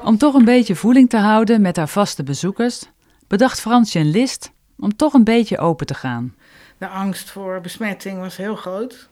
Om 0.04 0.18
toch 0.18 0.34
een 0.34 0.46
beetje 0.46 0.76
voeling 0.76 1.10
te 1.10 1.18
houden 1.18 1.62
met 1.62 1.76
haar 1.76 1.88
vaste 1.88 2.24
bezoekers, 2.24 2.90
bedacht 3.28 3.60
Fransje 3.60 4.00
een 4.00 4.12
list 4.12 4.52
om 4.80 4.96
toch 4.96 5.14
een 5.14 5.24
beetje 5.24 5.58
open 5.58 5.86
te 5.86 5.94
gaan. 5.94 6.36
De 6.78 6.88
angst 6.88 7.30
voor 7.30 7.62
besmetting 7.62 8.20
was 8.20 8.38
heel 8.38 8.56
groot. 8.56 9.10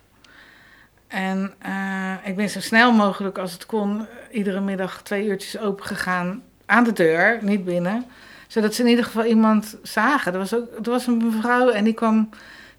En 1.07 1.53
uh, 1.65 2.13
ik 2.23 2.35
ben 2.35 2.49
zo 2.49 2.59
snel 2.59 2.91
mogelijk 2.91 3.37
als 3.37 3.51
het 3.51 3.65
kon 3.65 4.05
iedere 4.31 4.59
middag 4.59 5.01
twee 5.01 5.25
uurtjes 5.25 5.59
open 5.59 5.85
gegaan 5.85 6.43
aan 6.65 6.83
de 6.83 6.93
deur, 6.93 7.39
niet 7.41 7.65
binnen. 7.65 8.05
Zodat 8.47 8.73
ze 8.73 8.81
in 8.81 8.87
ieder 8.87 9.05
geval 9.05 9.25
iemand 9.25 9.77
zagen. 9.83 10.33
Er 10.33 10.39
was, 10.39 10.53
ook, 10.55 10.67
er 10.83 10.91
was 10.91 11.07
een 11.07 11.17
mevrouw 11.17 11.69
en 11.69 11.83
die 11.83 11.93
kwam 11.93 12.29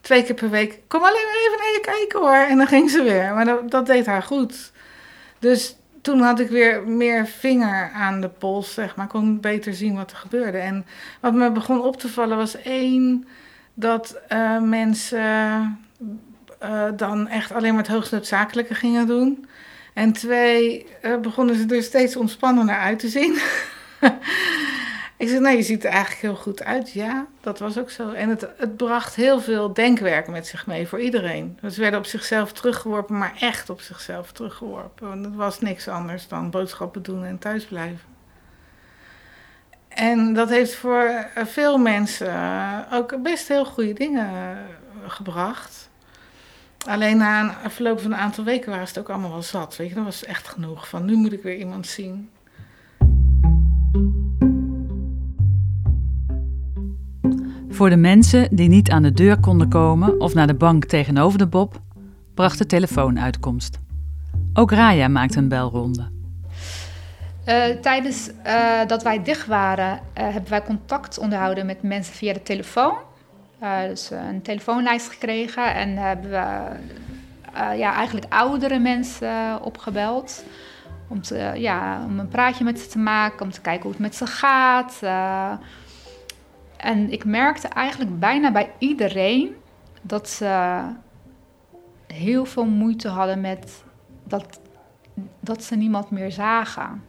twee 0.00 0.24
keer 0.24 0.34
per 0.34 0.50
week. 0.50 0.78
Kom 0.88 1.00
alleen 1.00 1.26
maar 1.26 1.42
even 1.46 1.58
naar 1.58 1.72
je 1.72 1.80
kijken 1.82 2.20
hoor. 2.20 2.48
En 2.48 2.56
dan 2.56 2.66
ging 2.66 2.90
ze 2.90 3.02
weer. 3.02 3.34
Maar 3.34 3.44
dat, 3.44 3.70
dat 3.70 3.86
deed 3.86 4.06
haar 4.06 4.22
goed. 4.22 4.72
Dus 5.38 5.76
toen 6.02 6.20
had 6.20 6.40
ik 6.40 6.48
weer 6.48 6.88
meer 6.88 7.26
vinger 7.26 7.90
aan 7.94 8.20
de 8.20 8.28
pols, 8.28 8.74
zeg 8.74 8.96
maar. 8.96 9.06
Kon 9.06 9.40
beter 9.40 9.74
zien 9.74 9.96
wat 9.96 10.10
er 10.10 10.16
gebeurde. 10.16 10.58
En 10.58 10.86
wat 11.20 11.34
me 11.34 11.50
begon 11.50 11.82
op 11.82 11.96
te 11.96 12.08
vallen 12.08 12.36
was 12.36 12.62
één, 12.62 13.28
dat 13.74 14.20
uh, 14.32 14.60
mensen 14.60 15.78
uh, 16.62 16.84
dan 16.96 17.28
echt 17.28 17.52
alleen 17.52 17.74
maar 17.74 17.82
het 17.82 17.92
hoogst 17.92 18.12
noodzakelijke 18.12 18.74
gingen 18.74 19.06
doen. 19.06 19.46
En 19.94 20.12
twee, 20.12 20.86
uh, 21.02 21.16
begonnen 21.16 21.54
ze 21.54 21.76
er 21.76 21.82
steeds 21.82 22.16
ontspannender 22.16 22.76
uit 22.76 22.98
te 22.98 23.08
zien. 23.08 23.38
Ik 25.20 25.40
nee, 25.40 25.56
je 25.56 25.62
ziet 25.62 25.84
er 25.84 25.90
eigenlijk 25.90 26.20
heel 26.20 26.34
goed 26.34 26.62
uit. 26.64 26.92
Ja, 26.92 27.26
dat 27.40 27.58
was 27.58 27.78
ook 27.78 27.90
zo. 27.90 28.10
En 28.10 28.28
het, 28.28 28.46
het 28.56 28.76
bracht 28.76 29.14
heel 29.14 29.40
veel 29.40 29.72
denkwerk 29.72 30.28
met 30.28 30.46
zich 30.46 30.66
mee 30.66 30.88
voor 30.88 31.00
iedereen. 31.00 31.58
Ze 31.70 31.80
werden 31.80 31.98
op 31.98 32.06
zichzelf 32.06 32.52
teruggeworpen, 32.52 33.18
maar 33.18 33.36
echt 33.40 33.70
op 33.70 33.80
zichzelf 33.80 34.32
teruggeworpen. 34.32 35.08
Want 35.08 35.24
het 35.24 35.34
was 35.34 35.60
niks 35.60 35.88
anders 35.88 36.28
dan 36.28 36.50
boodschappen 36.50 37.02
doen 37.02 37.24
en 37.24 37.38
thuisblijven. 37.38 38.08
En 39.88 40.34
dat 40.34 40.48
heeft 40.48 40.74
voor 40.74 41.26
veel 41.34 41.78
mensen 41.78 42.34
ook 42.92 43.22
best 43.22 43.48
heel 43.48 43.64
goede 43.64 43.92
dingen 43.92 44.58
gebracht. 45.06 45.90
Alleen 46.86 47.16
na 47.16 47.64
een 47.64 47.70
verloop 47.70 48.00
van 48.00 48.12
een 48.12 48.18
aantal 48.18 48.44
weken 48.44 48.70
waren 48.70 48.86
ze 48.86 48.92
het 48.92 49.02
ook 49.02 49.10
allemaal 49.10 49.30
wel 49.30 49.42
zat. 49.42 49.76
Weet 49.76 49.88
je, 49.88 49.94
dat 49.94 50.04
was 50.04 50.24
echt 50.24 50.48
genoeg 50.48 50.88
van 50.88 51.04
nu 51.04 51.14
moet 51.14 51.32
ik 51.32 51.42
weer 51.42 51.56
iemand 51.56 51.86
zien. 51.86 52.30
Voor 57.80 57.90
de 57.90 57.96
mensen 57.96 58.48
die 58.50 58.68
niet 58.68 58.90
aan 58.90 59.02
de 59.02 59.12
deur 59.12 59.40
konden 59.40 59.68
komen 59.68 60.20
of 60.20 60.34
naar 60.34 60.46
de 60.46 60.54
bank 60.54 60.84
tegenover 60.84 61.38
de 61.38 61.46
Bob, 61.46 61.80
bracht 62.34 62.58
de 62.58 62.66
telefoon 62.66 63.20
uitkomst. 63.20 63.78
Ook 64.54 64.70
Raya 64.70 65.08
maakte 65.08 65.38
een 65.38 65.48
belronde. 65.48 66.08
Uh, 67.46 67.64
tijdens 67.64 68.30
uh, 68.46 68.86
dat 68.86 69.02
wij 69.02 69.22
dicht 69.22 69.46
waren, 69.46 69.92
uh, 69.94 70.00
hebben 70.14 70.50
wij 70.50 70.62
contact 70.62 71.18
onderhouden 71.18 71.66
met 71.66 71.82
mensen 71.82 72.14
via 72.14 72.32
de 72.32 72.42
telefoon. 72.42 72.94
dus 73.88 74.10
een 74.10 74.42
telefoonlijst 74.42 75.08
gekregen 75.08 75.74
en 75.74 75.96
hebben 75.96 76.30
we 76.30 76.62
ja, 77.76 77.94
eigenlijk 77.94 78.26
oudere 78.28 78.78
mensen 78.78 79.62
opgebeld. 79.62 80.44
Om, 81.08 81.22
te, 81.22 81.52
ja, 81.54 82.04
om 82.04 82.18
een 82.18 82.28
praatje 82.28 82.64
met 82.64 82.80
ze 82.80 82.86
te 82.86 82.98
maken, 82.98 83.42
om 83.42 83.50
te 83.50 83.60
kijken 83.60 83.82
hoe 83.82 83.92
het 83.92 84.00
met 84.00 84.16
ze 84.16 84.26
gaat. 84.26 85.00
En 86.80 87.12
ik 87.12 87.24
merkte 87.24 87.68
eigenlijk 87.68 88.18
bijna 88.18 88.52
bij 88.52 88.72
iedereen 88.78 89.54
dat 90.02 90.28
ze 90.28 90.80
heel 92.06 92.44
veel 92.44 92.64
moeite 92.64 93.08
hadden 93.08 93.40
met 93.40 93.84
dat, 94.24 94.60
dat 95.40 95.62
ze 95.62 95.76
niemand 95.76 96.10
meer 96.10 96.32
zagen. 96.32 97.02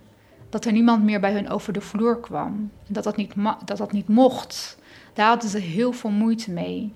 Dat 0.50 0.66
er 0.66 0.72
niemand 0.72 1.04
meer 1.04 1.20
bij 1.20 1.34
hun 1.34 1.50
over 1.50 1.74
de 1.74 1.82
vloer 1.82 2.20
kwam. 2.20 2.72
Dat 2.88 3.04
dat 3.04 3.16
niet, 3.16 3.34
dat 3.66 3.78
dat 3.78 3.92
niet 3.92 4.08
mocht. 4.08 4.78
Daar 5.14 5.28
hadden 5.28 5.50
ze 5.50 5.58
heel 5.58 5.92
veel 5.92 6.10
moeite 6.10 6.52
mee. 6.52 6.94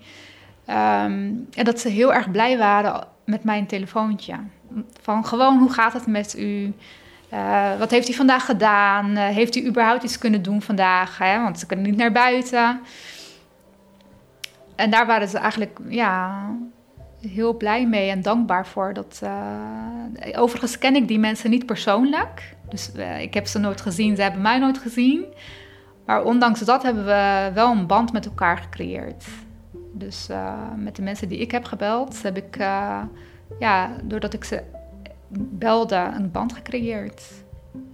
Um, 0.68 1.48
en 1.54 1.64
dat 1.64 1.80
ze 1.80 1.90
heel 1.90 2.14
erg 2.14 2.32
blij 2.32 2.58
waren 2.58 3.08
met 3.26 3.44
mijn 3.44 3.66
telefoontje. 3.66 4.36
Van 5.02 5.26
gewoon, 5.26 5.58
hoe 5.58 5.72
gaat 5.72 5.94
het 5.94 6.08
met 6.08 6.38
u? 6.38 6.74
Uh, 7.34 7.78
wat 7.78 7.92
heeft 7.92 8.08
hij 8.08 8.16
vandaag 8.16 8.46
gedaan? 8.46 9.10
Uh, 9.10 9.28
heeft 9.28 9.54
hij 9.54 9.66
überhaupt 9.66 10.04
iets 10.04 10.18
kunnen 10.18 10.42
doen 10.42 10.62
vandaag? 10.62 11.18
Hè? 11.18 11.42
Want 11.42 11.60
ze 11.60 11.66
kunnen 11.66 11.86
niet 11.86 11.98
naar 11.98 12.12
buiten. 12.12 12.82
En 14.76 14.90
daar 14.90 15.06
waren 15.06 15.28
ze 15.28 15.38
eigenlijk 15.38 15.80
ja, 15.88 16.46
heel 17.20 17.58
blij 17.58 17.88
mee 17.88 18.10
en 18.10 18.22
dankbaar 18.22 18.68
voor. 18.68 18.94
Dat, 18.94 19.22
uh, 19.24 20.42
overigens 20.42 20.78
ken 20.78 20.96
ik 20.96 21.08
die 21.08 21.20
mensen 21.20 21.50
niet 21.50 21.66
persoonlijk. 21.66 22.56
Dus 22.70 22.92
ik 23.20 23.34
heb 23.34 23.48
ze 23.48 23.60
nooit 23.60 23.82
gezien, 23.82 24.16
ze 24.16 24.22
hebben 24.22 24.42
mij 24.42 24.60
nooit 24.60 24.78
gezien. 24.78 25.26
Maar 26.06 26.24
ondanks 26.24 26.60
dat 26.60 26.84
hebben 26.84 27.06
we 27.06 27.52
wel 27.54 27.72
een 27.72 27.88
band 27.88 28.12
met 28.12 28.26
elkaar 28.26 28.58
gecreëerd. 28.58 29.26
Dus 29.94 30.28
met 30.76 30.96
de 30.96 31.02
mensen 31.02 31.30
die 31.30 31.40
ik 31.40 31.52
heb 31.52 31.64
gebeld, 31.64 32.24
heb 32.24 32.38
ik, 32.38 32.58
ja, 33.60 33.96
doordat 34.04 34.34
ik 34.34 34.44
ze 34.44 34.64
belde 35.30 36.12
een 36.18 36.32
band 36.32 36.54
gecreëerd. 36.54 37.24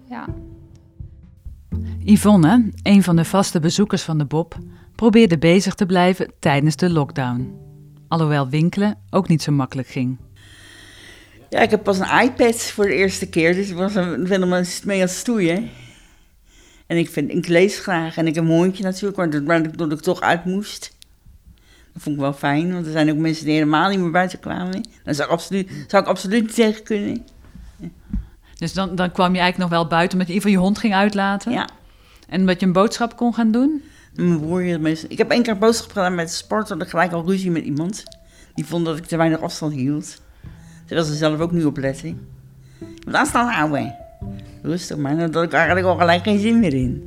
Ja. 0.09 0.25
Yvonne, 2.03 2.71
een 2.83 3.03
van 3.03 3.15
de 3.15 3.25
vaste 3.25 3.59
bezoekers 3.59 4.01
van 4.01 4.17
de 4.17 4.25
Bob, 4.25 4.57
probeerde 4.95 5.37
bezig 5.37 5.75
te 5.75 5.85
blijven 5.85 6.31
tijdens 6.39 6.75
de 6.75 6.89
lockdown. 6.89 7.59
Alhoewel 8.07 8.49
winkelen 8.49 8.97
ook 9.09 9.27
niet 9.27 9.41
zo 9.41 9.51
makkelijk 9.51 9.87
ging. 9.87 10.17
Ja, 11.49 11.59
ik 11.59 11.69
heb 11.69 11.83
pas 11.83 11.99
een 11.99 12.21
iPad 12.23 12.61
voor 12.61 12.85
de 12.85 12.93
eerste 12.93 13.29
keer, 13.29 13.53
dus 13.53 13.69
ik 13.69 13.75
was 13.75 13.95
een, 13.95 14.23
ben 14.23 14.41
er 14.41 14.67
mee 14.85 15.01
aan 15.01 15.07
het 15.07 15.15
stoeien. 15.15 15.69
En 16.87 16.97
ik, 16.97 17.09
vind, 17.09 17.31
ik 17.31 17.47
lees 17.47 17.79
graag 17.79 18.17
en 18.17 18.27
ik 18.27 18.35
heb 18.35 18.43
een 18.43 18.49
hondje 18.49 18.83
natuurlijk, 18.83 19.45
waar 19.45 19.65
ik, 19.65 19.91
ik 19.91 19.99
toch 19.99 20.21
uit 20.21 20.45
moest. 20.45 20.97
Dat 21.93 22.01
vond 22.01 22.15
ik 22.15 22.21
wel 22.21 22.33
fijn, 22.33 22.73
want 22.73 22.85
er 22.85 22.91
zijn 22.91 23.11
ook 23.11 23.17
mensen 23.17 23.45
die 23.45 23.53
helemaal 23.53 23.89
niet 23.89 23.99
meer 23.99 24.11
buiten 24.11 24.39
kwamen. 24.39 24.85
Daar 25.03 25.13
zou 25.13 25.27
ik 25.27 25.33
absoluut, 25.33 25.85
zou 25.87 26.03
ik 26.03 26.09
absoluut 26.09 26.41
niet 26.41 26.55
tegen 26.55 26.83
kunnen. 26.83 27.25
Dus 28.57 28.73
dan, 28.73 28.95
dan 28.95 29.11
kwam 29.11 29.33
je 29.33 29.39
eigenlijk 29.39 29.71
nog 29.71 29.79
wel 29.79 29.89
buiten 29.89 30.19
omdat 30.19 30.27
je 30.27 30.33
in 30.33 30.39
ieder 30.39 30.51
geval 30.51 30.51
je 30.51 30.67
hond 30.67 30.77
ging 30.77 30.93
uitlaten? 30.93 31.51
Ja. 31.51 31.69
En 32.29 32.39
omdat 32.39 32.59
je 32.59 32.65
een 32.65 32.71
boodschap 32.73 33.15
kon 33.15 33.33
gaan 33.33 33.51
doen? 33.51 33.83
Mijn 34.15 34.39
broer, 34.39 34.63
ik 35.07 35.17
heb 35.17 35.31
één 35.31 35.43
keer 35.43 35.53
een 35.53 35.59
boodschap 35.59 35.91
gedaan 35.91 36.15
met 36.15 36.27
de 36.27 36.33
sport, 36.33 36.69
had 36.69 36.81
ik 36.81 36.89
gelijk 36.89 37.11
al 37.11 37.25
ruzie 37.25 37.51
met 37.51 37.63
iemand. 37.63 38.03
Die 38.53 38.65
vond 38.65 38.85
dat 38.85 38.97
ik 38.97 39.05
te 39.05 39.17
weinig 39.17 39.41
afstand 39.41 39.73
hield. 39.73 40.21
Terwijl 40.85 41.07
ze 41.07 41.15
zelf 41.15 41.39
ook 41.39 41.51
nu 41.51 41.63
opletten. 41.63 42.27
Moet 43.05 43.15
afstand 43.15 43.53
houden. 43.53 43.95
Rustig 44.61 44.97
maar, 44.97 45.17
dan 45.17 45.33
had 45.33 45.43
ik 45.43 45.53
eigenlijk 45.53 45.85
al 45.85 45.97
gelijk 45.97 46.23
geen 46.23 46.39
zin 46.39 46.59
meer 46.59 46.73
in. 46.73 47.03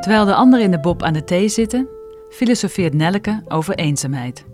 Terwijl 0.00 0.24
de 0.24 0.34
anderen 0.34 0.64
in 0.64 0.70
de 0.70 0.80
bob 0.80 1.02
aan 1.02 1.12
de 1.12 1.24
thee 1.24 1.48
zitten, 1.48 1.88
filosofeert 2.30 2.94
Nelleke 2.94 3.42
over 3.48 3.74
eenzaamheid. 3.74 4.44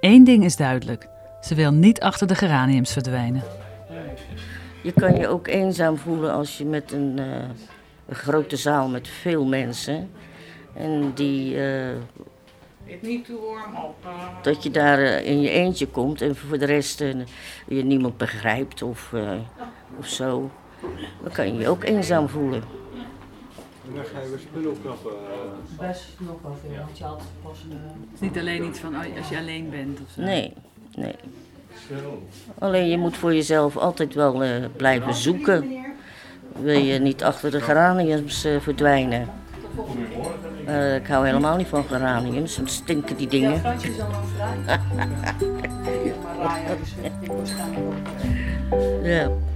Eén 0.00 0.24
ding 0.24 0.44
is 0.44 0.56
duidelijk: 0.56 1.08
ze 1.40 1.54
wil 1.54 1.72
niet 1.72 2.00
achter 2.00 2.26
de 2.26 2.34
geraniums 2.34 2.92
verdwijnen. 2.92 3.42
Je 4.82 4.92
kan 4.92 5.14
je 5.14 5.28
ook 5.28 5.46
eenzaam 5.46 5.96
voelen 5.98 6.32
als 6.32 6.58
je 6.58 6.64
met 6.64 6.92
een, 6.92 7.16
uh, 7.18 7.24
een 8.06 8.14
grote 8.14 8.56
zaal 8.56 8.88
met 8.88 9.08
veel 9.08 9.44
mensen. 9.44 10.10
En 10.74 11.12
die 11.14 11.54
uh, 11.54 11.88
Het 12.84 13.02
niet 13.02 13.24
te 13.24 13.32
warm 13.32 13.84
op. 13.84 13.94
eh. 14.04 14.42
Dat 14.42 14.62
je 14.62 14.70
daar 14.70 14.98
eh, 14.98 15.26
in 15.26 15.40
je 15.40 15.50
eentje 15.50 15.86
komt 15.86 16.20
en 16.22 16.36
voor 16.36 16.58
de 16.58 16.64
rest 16.64 17.00
eh, 17.00 17.14
je 17.68 17.84
niemand 17.84 18.16
begrijpt 18.16 18.82
of, 18.82 19.12
eh, 19.12 19.32
of 19.98 20.06
zo. 20.06 20.50
Dan 21.22 21.32
kan 21.32 21.46
je 21.52 21.58
je 21.58 21.68
ook 21.68 21.84
eenzaam 21.84 22.28
voelen. 22.28 22.62
En 23.88 23.94
dan 23.94 24.04
ga 24.04 24.20
je 24.20 24.28
weer 24.28 24.38
spullen 24.38 24.70
opknappen. 24.70 25.12
Best 25.78 26.08
nog 26.18 26.42
wel 26.42 26.56
veel, 26.62 26.84
want 26.84 26.98
je 26.98 27.04
altijd 27.04 27.28
pas... 27.42 27.58
Het 27.68 28.14
is 28.14 28.20
niet 28.20 28.38
alleen 28.38 28.64
iets 28.64 28.78
van 28.78 28.94
oh, 28.94 29.16
als 29.18 29.28
je 29.28 29.38
alleen 29.38 29.70
bent 29.70 30.00
of 30.00 30.10
zo. 30.14 30.22
Nee, 30.22 30.52
nee. 30.94 31.14
Alleen 32.58 32.88
je 32.88 32.98
moet 32.98 33.16
voor 33.16 33.34
jezelf 33.34 33.76
altijd 33.76 34.14
wel 34.14 34.42
eh, 34.42 34.64
blijven 34.76 35.14
zoeken. 35.14 35.84
Wil 36.60 36.78
je 36.78 36.98
niet 36.98 37.24
achter 37.24 37.50
de 37.50 37.60
geraniums 37.60 38.44
eh, 38.44 38.60
verdwijnen. 38.60 39.28
Eh, 40.66 40.94
ik 40.94 41.06
hou 41.06 41.26
helemaal 41.26 41.56
niet 41.56 41.66
van 41.66 41.84
geraniums, 41.84 42.56
dan 42.56 42.68
stinken 42.68 43.16
die 43.16 43.28
dingen. 43.28 43.62
ja. 49.02 49.30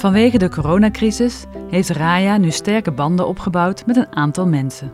Vanwege 0.00 0.38
de 0.38 0.48
coronacrisis 0.48 1.44
heeft 1.70 1.88
Raya 1.88 2.36
nu 2.36 2.50
sterke 2.50 2.90
banden 2.90 3.26
opgebouwd 3.26 3.86
met 3.86 3.96
een 3.96 4.16
aantal 4.16 4.46
mensen. 4.46 4.92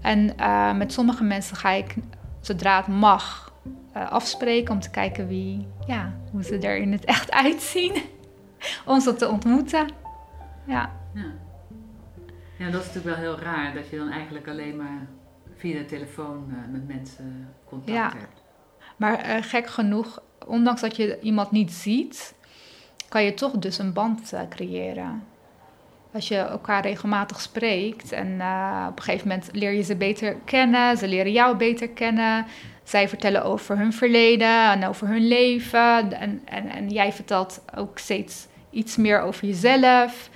En 0.00 0.36
eh, 0.38 0.74
met 0.74 0.92
sommige 0.92 1.24
mensen 1.24 1.56
ga 1.56 1.70
ik, 1.70 1.94
zodra 2.40 2.76
het 2.76 2.86
mag, 2.86 3.52
eh, 3.92 4.10
afspreken 4.12 4.74
om 4.74 4.80
te 4.80 4.90
kijken 4.90 5.28
wie, 5.28 5.66
ja, 5.86 6.12
hoe 6.30 6.44
ze 6.44 6.58
er 6.58 6.76
in 6.76 6.92
het 6.92 7.04
echt 7.04 7.30
uitzien. 7.44 8.02
om 8.86 9.00
ze 9.00 9.14
te 9.14 9.28
ontmoeten. 9.28 9.86
Ja. 10.66 10.90
Ja. 11.14 11.24
ja, 12.58 12.70
dat 12.70 12.80
is 12.80 12.86
natuurlijk 12.86 13.16
wel 13.16 13.24
heel 13.24 13.38
raar 13.38 13.74
dat 13.74 13.88
je 13.88 13.96
dan 13.96 14.10
eigenlijk 14.10 14.48
alleen 14.48 14.76
maar 14.76 15.06
via 15.56 15.78
de 15.78 15.84
telefoon 15.84 16.44
eh, 16.50 16.72
met 16.72 16.88
mensen 16.88 17.48
contact 17.64 17.92
Ja. 17.96 18.12
hebt. 18.18 18.42
Maar 18.96 19.18
eh, 19.18 19.42
gek 19.42 19.66
genoeg, 19.66 20.18
ondanks 20.46 20.80
dat 20.80 20.96
je 20.96 21.20
iemand 21.20 21.50
niet 21.50 21.72
ziet, 21.72 22.34
kan 23.12 23.24
je 23.24 23.34
toch 23.34 23.52
dus 23.52 23.78
een 23.78 23.92
band 23.92 24.32
eh, 24.32 24.40
creëren. 24.48 25.24
Als 26.12 26.28
je 26.28 26.36
elkaar 26.36 26.82
regelmatig 26.82 27.40
spreekt 27.40 28.12
en 28.12 28.40
eh, 28.40 28.86
op 28.88 28.96
een 28.96 29.02
gegeven 29.02 29.28
moment 29.28 29.48
leer 29.52 29.72
je 29.72 29.82
ze 29.82 29.96
beter 29.96 30.36
kennen, 30.44 30.96
ze 30.96 31.08
leren 31.08 31.32
jou 31.32 31.56
beter 31.56 31.88
kennen. 31.88 32.46
Zij 32.82 33.08
vertellen 33.08 33.44
over 33.44 33.78
hun 33.78 33.92
verleden 33.92 34.70
en 34.70 34.86
over 34.86 35.08
hun 35.08 35.26
leven. 35.26 36.12
En, 36.12 36.42
en, 36.44 36.68
en 36.68 36.88
jij 36.88 37.12
vertelt 37.12 37.64
ook 37.76 37.98
steeds 37.98 38.46
iets 38.70 38.96
meer 38.96 39.20
over 39.20 39.46
jezelf. 39.46 40.30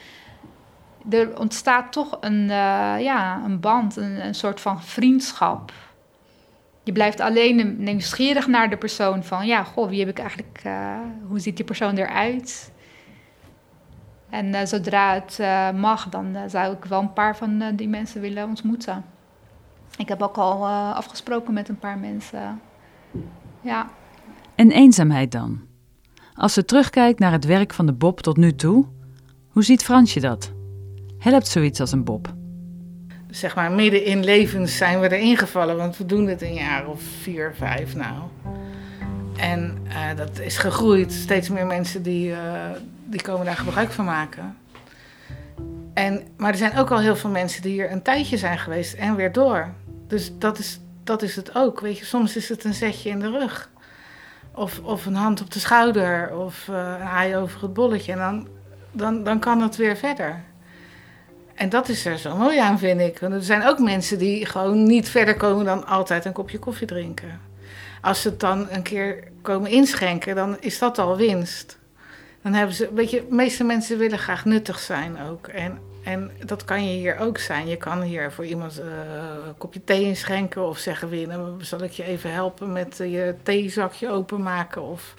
Er 1.10 1.38
ontstaat 1.38 1.92
toch 1.92 2.18
een, 2.20 2.42
eh, 2.42 2.94
ja, 2.98 3.42
een 3.44 3.60
band, 3.60 3.96
een, 3.96 4.26
een 4.26 4.34
soort 4.34 4.60
van 4.60 4.82
vriendschap. 4.82 5.72
Je 6.86 6.92
blijft 6.92 7.20
alleen 7.20 7.76
nieuwsgierig 7.78 8.46
naar 8.46 8.70
de 8.70 8.76
persoon 8.76 9.24
van, 9.24 9.46
ja, 9.46 9.64
goh, 9.64 9.88
wie 9.88 9.98
heb 9.98 10.08
ik 10.08 10.18
eigenlijk, 10.18 10.60
eh, 10.62 10.98
hoe 11.28 11.38
ziet 11.38 11.56
die 11.56 11.64
persoon 11.64 11.96
eruit? 11.96 12.72
En 14.30 14.54
eh, 14.54 14.66
zodra 14.66 15.14
het 15.14 15.38
eh, 15.40 15.72
mag, 15.72 16.08
dan 16.08 16.36
zou 16.46 16.74
ik 16.74 16.84
wel 16.84 17.00
een 17.00 17.12
paar 17.12 17.36
van 17.36 17.62
die 17.76 17.88
mensen 17.88 18.20
willen 18.20 18.48
ontmoeten. 18.48 19.04
Ik 19.96 20.08
heb 20.08 20.22
ook 20.22 20.36
al 20.36 20.68
afgesproken 20.68 21.54
met 21.54 21.68
een 21.68 21.78
paar 21.78 21.98
mensen. 21.98 22.60
Ja. 23.60 23.90
En 24.54 24.70
eenzaamheid 24.70 25.32
dan? 25.32 25.60
Als 26.34 26.52
ze 26.52 26.64
terugkijkt 26.64 27.18
naar 27.18 27.32
het 27.32 27.44
werk 27.44 27.72
van 27.72 27.86
de 27.86 27.92
Bob 27.92 28.20
tot 28.20 28.36
nu 28.36 28.54
toe, 28.54 28.86
hoe 29.48 29.62
ziet 29.64 29.84
Fransje 29.84 30.20
dat? 30.20 30.52
Helpt 31.18 31.46
zoiets 31.46 31.80
als 31.80 31.92
een 31.92 32.04
Bob? 32.04 32.35
Zeg 33.36 33.54
maar 33.54 33.72
midden 33.72 34.04
in 34.04 34.24
levens 34.24 34.76
zijn 34.76 35.00
we 35.00 35.16
erin 35.16 35.36
gevallen, 35.36 35.76
want 35.76 35.96
we 35.96 36.06
doen 36.06 36.26
het 36.26 36.42
een 36.42 36.54
jaar 36.54 36.86
of 36.86 37.02
vier, 37.22 37.54
vijf 37.56 37.94
nou. 37.94 38.22
En 39.36 39.78
eh, 39.88 40.16
dat 40.16 40.38
is 40.38 40.58
gegroeid. 40.58 41.12
Steeds 41.12 41.48
meer 41.48 41.66
mensen 41.66 42.02
die, 42.02 42.32
eh, 42.32 42.70
die 43.04 43.22
komen 43.22 43.46
daar 43.46 43.56
gebruik 43.56 43.90
van 43.90 44.04
maken. 44.04 44.56
En, 45.94 46.22
maar 46.36 46.50
er 46.50 46.56
zijn 46.56 46.78
ook 46.78 46.90
al 46.90 47.00
heel 47.00 47.16
veel 47.16 47.30
mensen 47.30 47.62
die 47.62 47.72
hier 47.72 47.92
een 47.92 48.02
tijdje 48.02 48.36
zijn 48.36 48.58
geweest 48.58 48.94
en 48.94 49.16
weer 49.16 49.32
door. 49.32 49.68
Dus 50.06 50.38
dat 50.38 50.58
is, 50.58 50.80
dat 51.04 51.22
is 51.22 51.36
het 51.36 51.54
ook. 51.54 51.80
Weet 51.80 51.98
je, 51.98 52.04
soms 52.04 52.36
is 52.36 52.48
het 52.48 52.64
een 52.64 52.74
zetje 52.74 53.10
in 53.10 53.18
de 53.18 53.30
rug. 53.30 53.70
Of, 54.54 54.80
of 54.82 55.06
een 55.06 55.14
hand 55.14 55.40
op 55.40 55.50
de 55.50 55.58
schouder. 55.58 56.36
Of 56.36 56.68
eh, 56.68 56.74
een 56.74 57.06
haai 57.06 57.36
over 57.36 57.62
het 57.62 57.72
bolletje. 57.72 58.12
En 58.12 58.18
dan, 58.18 58.48
dan, 58.92 59.24
dan 59.24 59.38
kan 59.38 59.60
het 59.62 59.76
weer 59.76 59.96
verder. 59.96 60.44
En 61.56 61.68
dat 61.68 61.88
is 61.88 62.06
er 62.06 62.18
zo 62.18 62.36
mooi 62.36 62.58
aan, 62.58 62.78
vind 62.78 63.00
ik. 63.00 63.18
Want 63.18 63.32
er 63.32 63.42
zijn 63.42 63.66
ook 63.66 63.78
mensen 63.78 64.18
die 64.18 64.46
gewoon 64.46 64.86
niet 64.86 65.08
verder 65.08 65.36
komen 65.36 65.64
dan 65.64 65.86
altijd 65.86 66.24
een 66.24 66.32
kopje 66.32 66.58
koffie 66.58 66.86
drinken. 66.86 67.40
Als 68.00 68.22
ze 68.22 68.28
het 68.28 68.40
dan 68.40 68.66
een 68.70 68.82
keer 68.82 69.24
komen 69.42 69.70
inschenken, 69.70 70.34
dan 70.34 70.56
is 70.60 70.78
dat 70.78 70.98
al 70.98 71.16
winst. 71.16 71.78
Dan 72.42 72.52
hebben 72.52 72.74
ze, 72.74 72.88
weet 72.94 73.10
je, 73.10 73.24
de 73.28 73.34
meeste 73.34 73.64
mensen 73.64 73.98
willen 73.98 74.18
graag 74.18 74.44
nuttig 74.44 74.78
zijn 74.78 75.20
ook. 75.30 75.46
En, 75.46 75.78
en 76.04 76.30
dat 76.44 76.64
kan 76.64 76.88
je 76.88 76.98
hier 76.98 77.18
ook 77.18 77.38
zijn. 77.38 77.68
Je 77.68 77.76
kan 77.76 78.02
hier 78.02 78.32
voor 78.32 78.46
iemand 78.46 78.78
eh, 78.78 78.86
een 79.46 79.56
kopje 79.58 79.84
thee 79.84 80.02
inschenken 80.02 80.68
of 80.68 80.78
zeggen 80.78 81.28
nou, 81.28 81.64
zal 81.64 81.82
ik 81.82 81.90
je 81.90 82.04
even 82.04 82.32
helpen 82.32 82.72
met 82.72 83.00
eh, 83.00 83.12
je 83.12 83.34
theezakje 83.42 84.10
openmaken 84.10 84.82
of... 84.82 85.14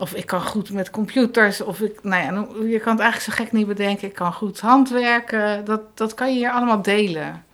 Of 0.00 0.14
ik 0.14 0.26
kan 0.26 0.42
goed 0.42 0.70
met 0.70 0.90
computers. 0.90 1.60
Of 1.60 1.80
ik, 1.80 2.02
nou 2.02 2.22
ja, 2.22 2.62
je 2.66 2.80
kan 2.80 2.92
het 2.92 3.02
eigenlijk 3.02 3.20
zo 3.20 3.32
gek 3.32 3.52
niet 3.52 3.66
bedenken. 3.66 4.08
Ik 4.08 4.14
kan 4.14 4.32
goed 4.32 4.60
handwerken. 4.60 5.64
Dat, 5.64 5.80
dat 5.94 6.14
kan 6.14 6.32
je 6.32 6.38
hier 6.38 6.50
allemaal 6.50 6.82
delen. 6.82 7.44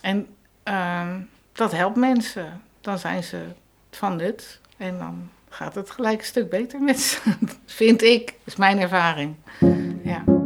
En 0.00 0.26
ehm, 0.62 1.20
dat 1.52 1.72
helpt 1.72 1.96
mensen. 1.96 2.62
Dan 2.80 2.98
zijn 2.98 3.24
ze 3.24 3.38
van 3.90 4.16
nut. 4.16 4.60
En 4.76 4.98
dan 4.98 5.30
gaat 5.48 5.74
het 5.74 5.90
gelijk 5.90 6.18
een 6.18 6.24
stuk 6.24 6.50
beter 6.50 6.80
met 6.80 7.00
ze. 7.00 7.18
Vind 7.66 8.02
ik. 8.02 8.34
is 8.44 8.56
mijn 8.56 8.80
ervaring. 8.80 9.34
Ja. 10.04 10.41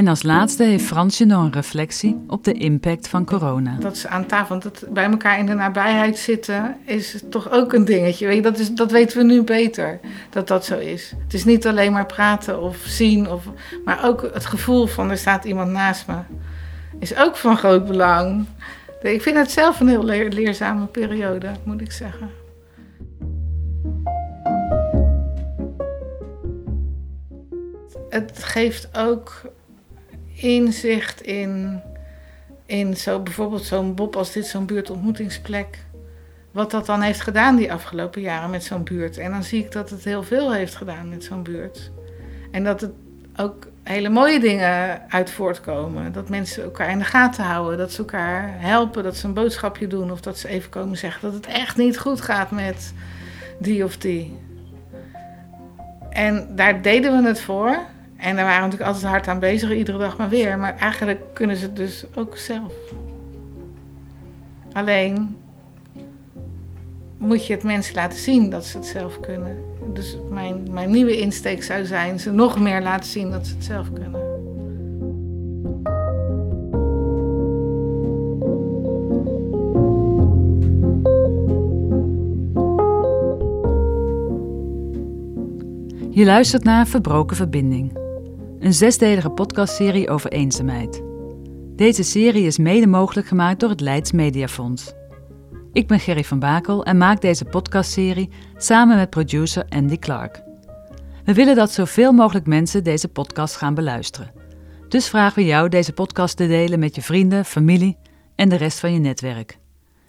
En 0.00 0.08
als 0.08 0.22
laatste 0.22 0.62
heeft 0.62 0.84
Fransje 0.84 1.24
nog 1.24 1.42
een 1.44 1.52
reflectie 1.52 2.24
op 2.26 2.44
de 2.44 2.52
impact 2.52 3.08
van 3.08 3.24
corona. 3.24 3.76
Dat 3.78 3.96
ze 3.96 4.08
aan 4.08 4.26
tafel, 4.26 4.58
want 4.60 4.84
bij 4.92 5.04
elkaar 5.04 5.38
in 5.38 5.46
de 5.46 5.54
nabijheid 5.54 6.18
zitten, 6.18 6.76
is 6.84 7.22
toch 7.30 7.50
ook 7.50 7.72
een 7.72 7.84
dingetje. 7.84 8.26
Weet 8.26 8.36
je, 8.36 8.42
dat, 8.42 8.58
is, 8.58 8.70
dat 8.70 8.90
weten 8.90 9.18
we 9.18 9.24
nu 9.24 9.42
beter, 9.42 10.00
dat 10.30 10.48
dat 10.48 10.64
zo 10.64 10.78
is. 10.78 11.12
Het 11.22 11.34
is 11.34 11.44
niet 11.44 11.66
alleen 11.66 11.92
maar 11.92 12.06
praten 12.06 12.62
of 12.62 12.76
zien, 12.76 13.30
of, 13.30 13.44
maar 13.84 14.04
ook 14.04 14.30
het 14.32 14.46
gevoel 14.46 14.86
van 14.86 15.10
er 15.10 15.16
staat 15.18 15.44
iemand 15.44 15.70
naast 15.70 16.06
me. 16.06 16.18
Is 16.98 17.16
ook 17.16 17.36
van 17.36 17.56
groot 17.56 17.86
belang. 17.86 18.46
Ik 19.02 19.22
vind 19.22 19.36
het 19.36 19.50
zelf 19.50 19.80
een 19.80 19.88
heel 19.88 20.04
leer- 20.04 20.32
leerzame 20.32 20.86
periode, 20.86 21.50
moet 21.62 21.80
ik 21.80 21.92
zeggen. 21.92 22.30
Het 28.08 28.44
geeft 28.44 28.98
ook 28.98 29.42
inzicht 30.42 31.22
in, 31.22 31.80
in 32.66 32.96
zo, 32.96 33.20
bijvoorbeeld 33.20 33.64
zo'n 33.64 33.94
Bob 33.94 34.16
als 34.16 34.32
dit, 34.32 34.46
zo'n 34.46 34.66
buurtontmoetingsplek. 34.66 35.78
Wat 36.50 36.70
dat 36.70 36.86
dan 36.86 37.00
heeft 37.00 37.20
gedaan 37.20 37.56
die 37.56 37.72
afgelopen 37.72 38.20
jaren 38.20 38.50
met 38.50 38.64
zo'n 38.64 38.84
buurt. 38.84 39.18
En 39.18 39.30
dan 39.30 39.42
zie 39.42 39.64
ik 39.64 39.72
dat 39.72 39.90
het 39.90 40.04
heel 40.04 40.22
veel 40.22 40.52
heeft 40.52 40.74
gedaan 40.74 41.08
met 41.08 41.24
zo'n 41.24 41.42
buurt. 41.42 41.90
En 42.50 42.64
dat 42.64 42.80
het 42.80 42.92
ook 43.36 43.66
hele 43.82 44.08
mooie 44.08 44.40
dingen 44.40 45.02
uit 45.08 45.30
voortkomen. 45.30 46.12
Dat 46.12 46.28
mensen 46.28 46.62
elkaar 46.62 46.90
in 46.90 46.98
de 46.98 47.04
gaten 47.04 47.44
houden, 47.44 47.78
dat 47.78 47.92
ze 47.92 47.98
elkaar 47.98 48.54
helpen, 48.56 49.02
dat 49.02 49.16
ze 49.16 49.26
een 49.26 49.34
boodschapje 49.34 49.86
doen 49.86 50.12
of 50.12 50.20
dat 50.20 50.38
ze 50.38 50.48
even 50.48 50.70
komen 50.70 50.98
zeggen 50.98 51.20
dat 51.22 51.32
het 51.32 51.46
echt 51.46 51.76
niet 51.76 51.98
goed 51.98 52.20
gaat 52.20 52.50
met 52.50 52.94
die 53.58 53.84
of 53.84 53.96
die. 53.96 54.38
En 56.10 56.48
daar 56.56 56.82
deden 56.82 57.22
we 57.22 57.28
het 57.28 57.40
voor. 57.40 57.78
En 58.20 58.36
daar 58.36 58.44
waren 58.44 58.62
natuurlijk 58.62 58.90
altijd 58.90 59.10
hard 59.10 59.28
aan 59.28 59.38
bezig, 59.38 59.72
iedere 59.72 59.98
dag 59.98 60.16
maar 60.16 60.28
weer. 60.28 60.58
Maar 60.58 60.76
eigenlijk 60.76 61.20
kunnen 61.32 61.56
ze 61.56 61.64
het 61.64 61.76
dus 61.76 62.04
ook 62.14 62.36
zelf. 62.36 62.72
Alleen 64.72 65.36
moet 67.18 67.46
je 67.46 67.52
het 67.52 67.62
mensen 67.62 67.94
laten 67.94 68.18
zien 68.18 68.50
dat 68.50 68.64
ze 68.64 68.76
het 68.76 68.86
zelf 68.86 69.20
kunnen. 69.20 69.56
Dus 69.92 70.16
mijn, 70.30 70.66
mijn 70.70 70.90
nieuwe 70.90 71.18
insteek 71.18 71.62
zou 71.62 71.84
zijn 71.84 72.20
ze 72.20 72.30
nog 72.32 72.60
meer 72.60 72.82
laten 72.82 73.10
zien 73.10 73.30
dat 73.30 73.46
ze 73.46 73.54
het 73.54 73.64
zelf 73.64 73.92
kunnen. 73.92 74.30
Je 86.10 86.24
luistert 86.24 86.64
naar 86.64 86.86
Verbroken 86.86 87.36
Verbinding, 87.36 87.99
een 88.60 88.74
zesdelige 88.74 89.30
podcastserie 89.30 90.10
over 90.10 90.32
eenzaamheid. 90.32 91.02
Deze 91.76 92.02
serie 92.02 92.46
is 92.46 92.58
mede 92.58 92.86
mogelijk 92.86 93.26
gemaakt 93.26 93.60
door 93.60 93.70
het 93.70 93.80
Leids 93.80 94.12
Mediafonds. 94.12 94.92
Ik 95.72 95.86
ben 95.86 96.00
Gerry 96.00 96.24
van 96.24 96.38
Bakel 96.38 96.84
en 96.84 96.96
maak 96.96 97.20
deze 97.20 97.44
podcastserie 97.44 98.30
samen 98.56 98.96
met 98.96 99.10
producer 99.10 99.64
Andy 99.68 99.98
Clark. 99.98 100.42
We 101.24 101.34
willen 101.34 101.56
dat 101.56 101.70
zoveel 101.70 102.12
mogelijk 102.12 102.46
mensen 102.46 102.84
deze 102.84 103.08
podcast 103.08 103.56
gaan 103.56 103.74
beluisteren. 103.74 104.32
Dus 104.88 105.08
vragen 105.08 105.42
we 105.42 105.48
jou 105.48 105.68
deze 105.68 105.92
podcast 105.92 106.36
te 106.36 106.46
delen 106.46 106.78
met 106.78 106.94
je 106.94 107.02
vrienden, 107.02 107.44
familie 107.44 107.96
en 108.34 108.48
de 108.48 108.56
rest 108.56 108.80
van 108.80 108.92
je 108.92 108.98
netwerk. 108.98 109.58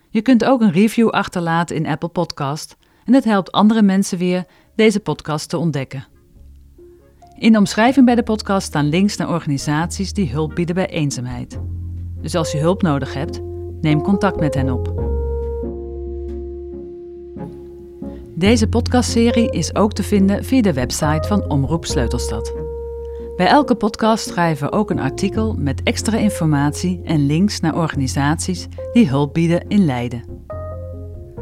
Je 0.10 0.22
kunt 0.22 0.46
ook 0.46 0.62
een 0.62 0.72
review 0.72 1.10
achterlaten 1.10 1.76
in 1.76 1.88
Apple 1.88 2.10
Podcast 2.10 2.78
en 3.06 3.14
het 3.14 3.24
helpt 3.24 3.52
andere 3.52 3.82
mensen 3.82 4.18
weer 4.18 4.46
deze 4.76 5.00
podcast 5.00 5.50
te 5.50 5.58
ontdekken. 5.58 6.11
In 7.42 7.52
de 7.52 7.58
omschrijving 7.58 8.06
bij 8.06 8.16
de 8.16 8.24
podcast 8.24 8.68
staan 8.68 8.90
links 8.90 9.18
naar 9.18 9.30
organisaties 9.30 10.14
die 10.14 10.32
hulp 10.32 10.56
bieden 10.56 10.76
bij 10.76 10.90
eenzaamheid. 10.90 11.60
Dus 12.22 12.36
als 12.36 12.52
je 12.52 12.58
hulp 12.58 12.82
nodig 12.82 13.14
hebt, 13.14 13.42
neem 13.82 14.02
contact 14.02 14.40
met 14.40 14.54
hen 14.54 14.70
op. 14.70 14.94
Deze 18.34 18.68
podcastserie 18.68 19.52
is 19.52 19.76
ook 19.76 19.94
te 19.94 20.04
vinden 20.04 20.44
via 20.44 20.62
de 20.62 20.74
website 20.74 21.28
van 21.28 21.50
Omroep 21.50 21.86
Sleutelstad. 21.86 22.54
Bij 23.36 23.48
elke 23.48 23.76
podcast 23.76 24.28
schrijven 24.28 24.70
we 24.70 24.76
ook 24.76 24.90
een 24.90 25.00
artikel 25.00 25.56
met 25.58 25.84
extra 25.84 26.18
informatie 26.18 27.02
en 27.04 27.26
links 27.26 27.60
naar 27.60 27.76
organisaties 27.76 28.68
die 28.94 29.10
hulp 29.10 29.34
bieden 29.34 29.68
in 29.68 29.86
Leiden. 29.86 30.24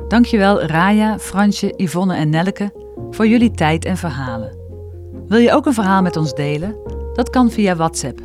Dankjewel 0.07 0.61
Raya, 0.61 1.19
Fransje, 1.19 1.73
Yvonne 1.77 2.15
en 2.15 2.29
Nelleke 2.29 2.73
voor 3.09 3.27
jullie 3.27 3.51
tijd 3.51 3.85
en 3.85 3.97
verhalen. 3.97 4.58
Wil 5.29 5.39
je 5.39 5.51
ook 5.51 5.65
een 5.65 5.73
verhaal 5.73 6.01
met 6.01 6.15
ons 6.15 6.33
delen? 6.33 6.75
Dat 7.13 7.29
kan 7.29 7.51
via 7.51 7.75
WhatsApp. 7.75 8.19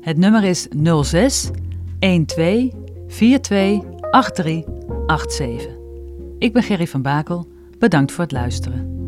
Het 0.00 0.16
nummer 0.16 0.44
is 0.44 0.68
06 1.02 1.50
12 1.98 2.24
42 3.06 3.82
83 4.10 4.64
87. 5.06 5.76
Ik 6.38 6.52
ben 6.52 6.62
Gerry 6.62 6.86
van 6.86 7.02
Bakel. 7.02 7.46
Bedankt 7.78 8.12
voor 8.12 8.24
het 8.24 8.32
luisteren. 8.32 9.01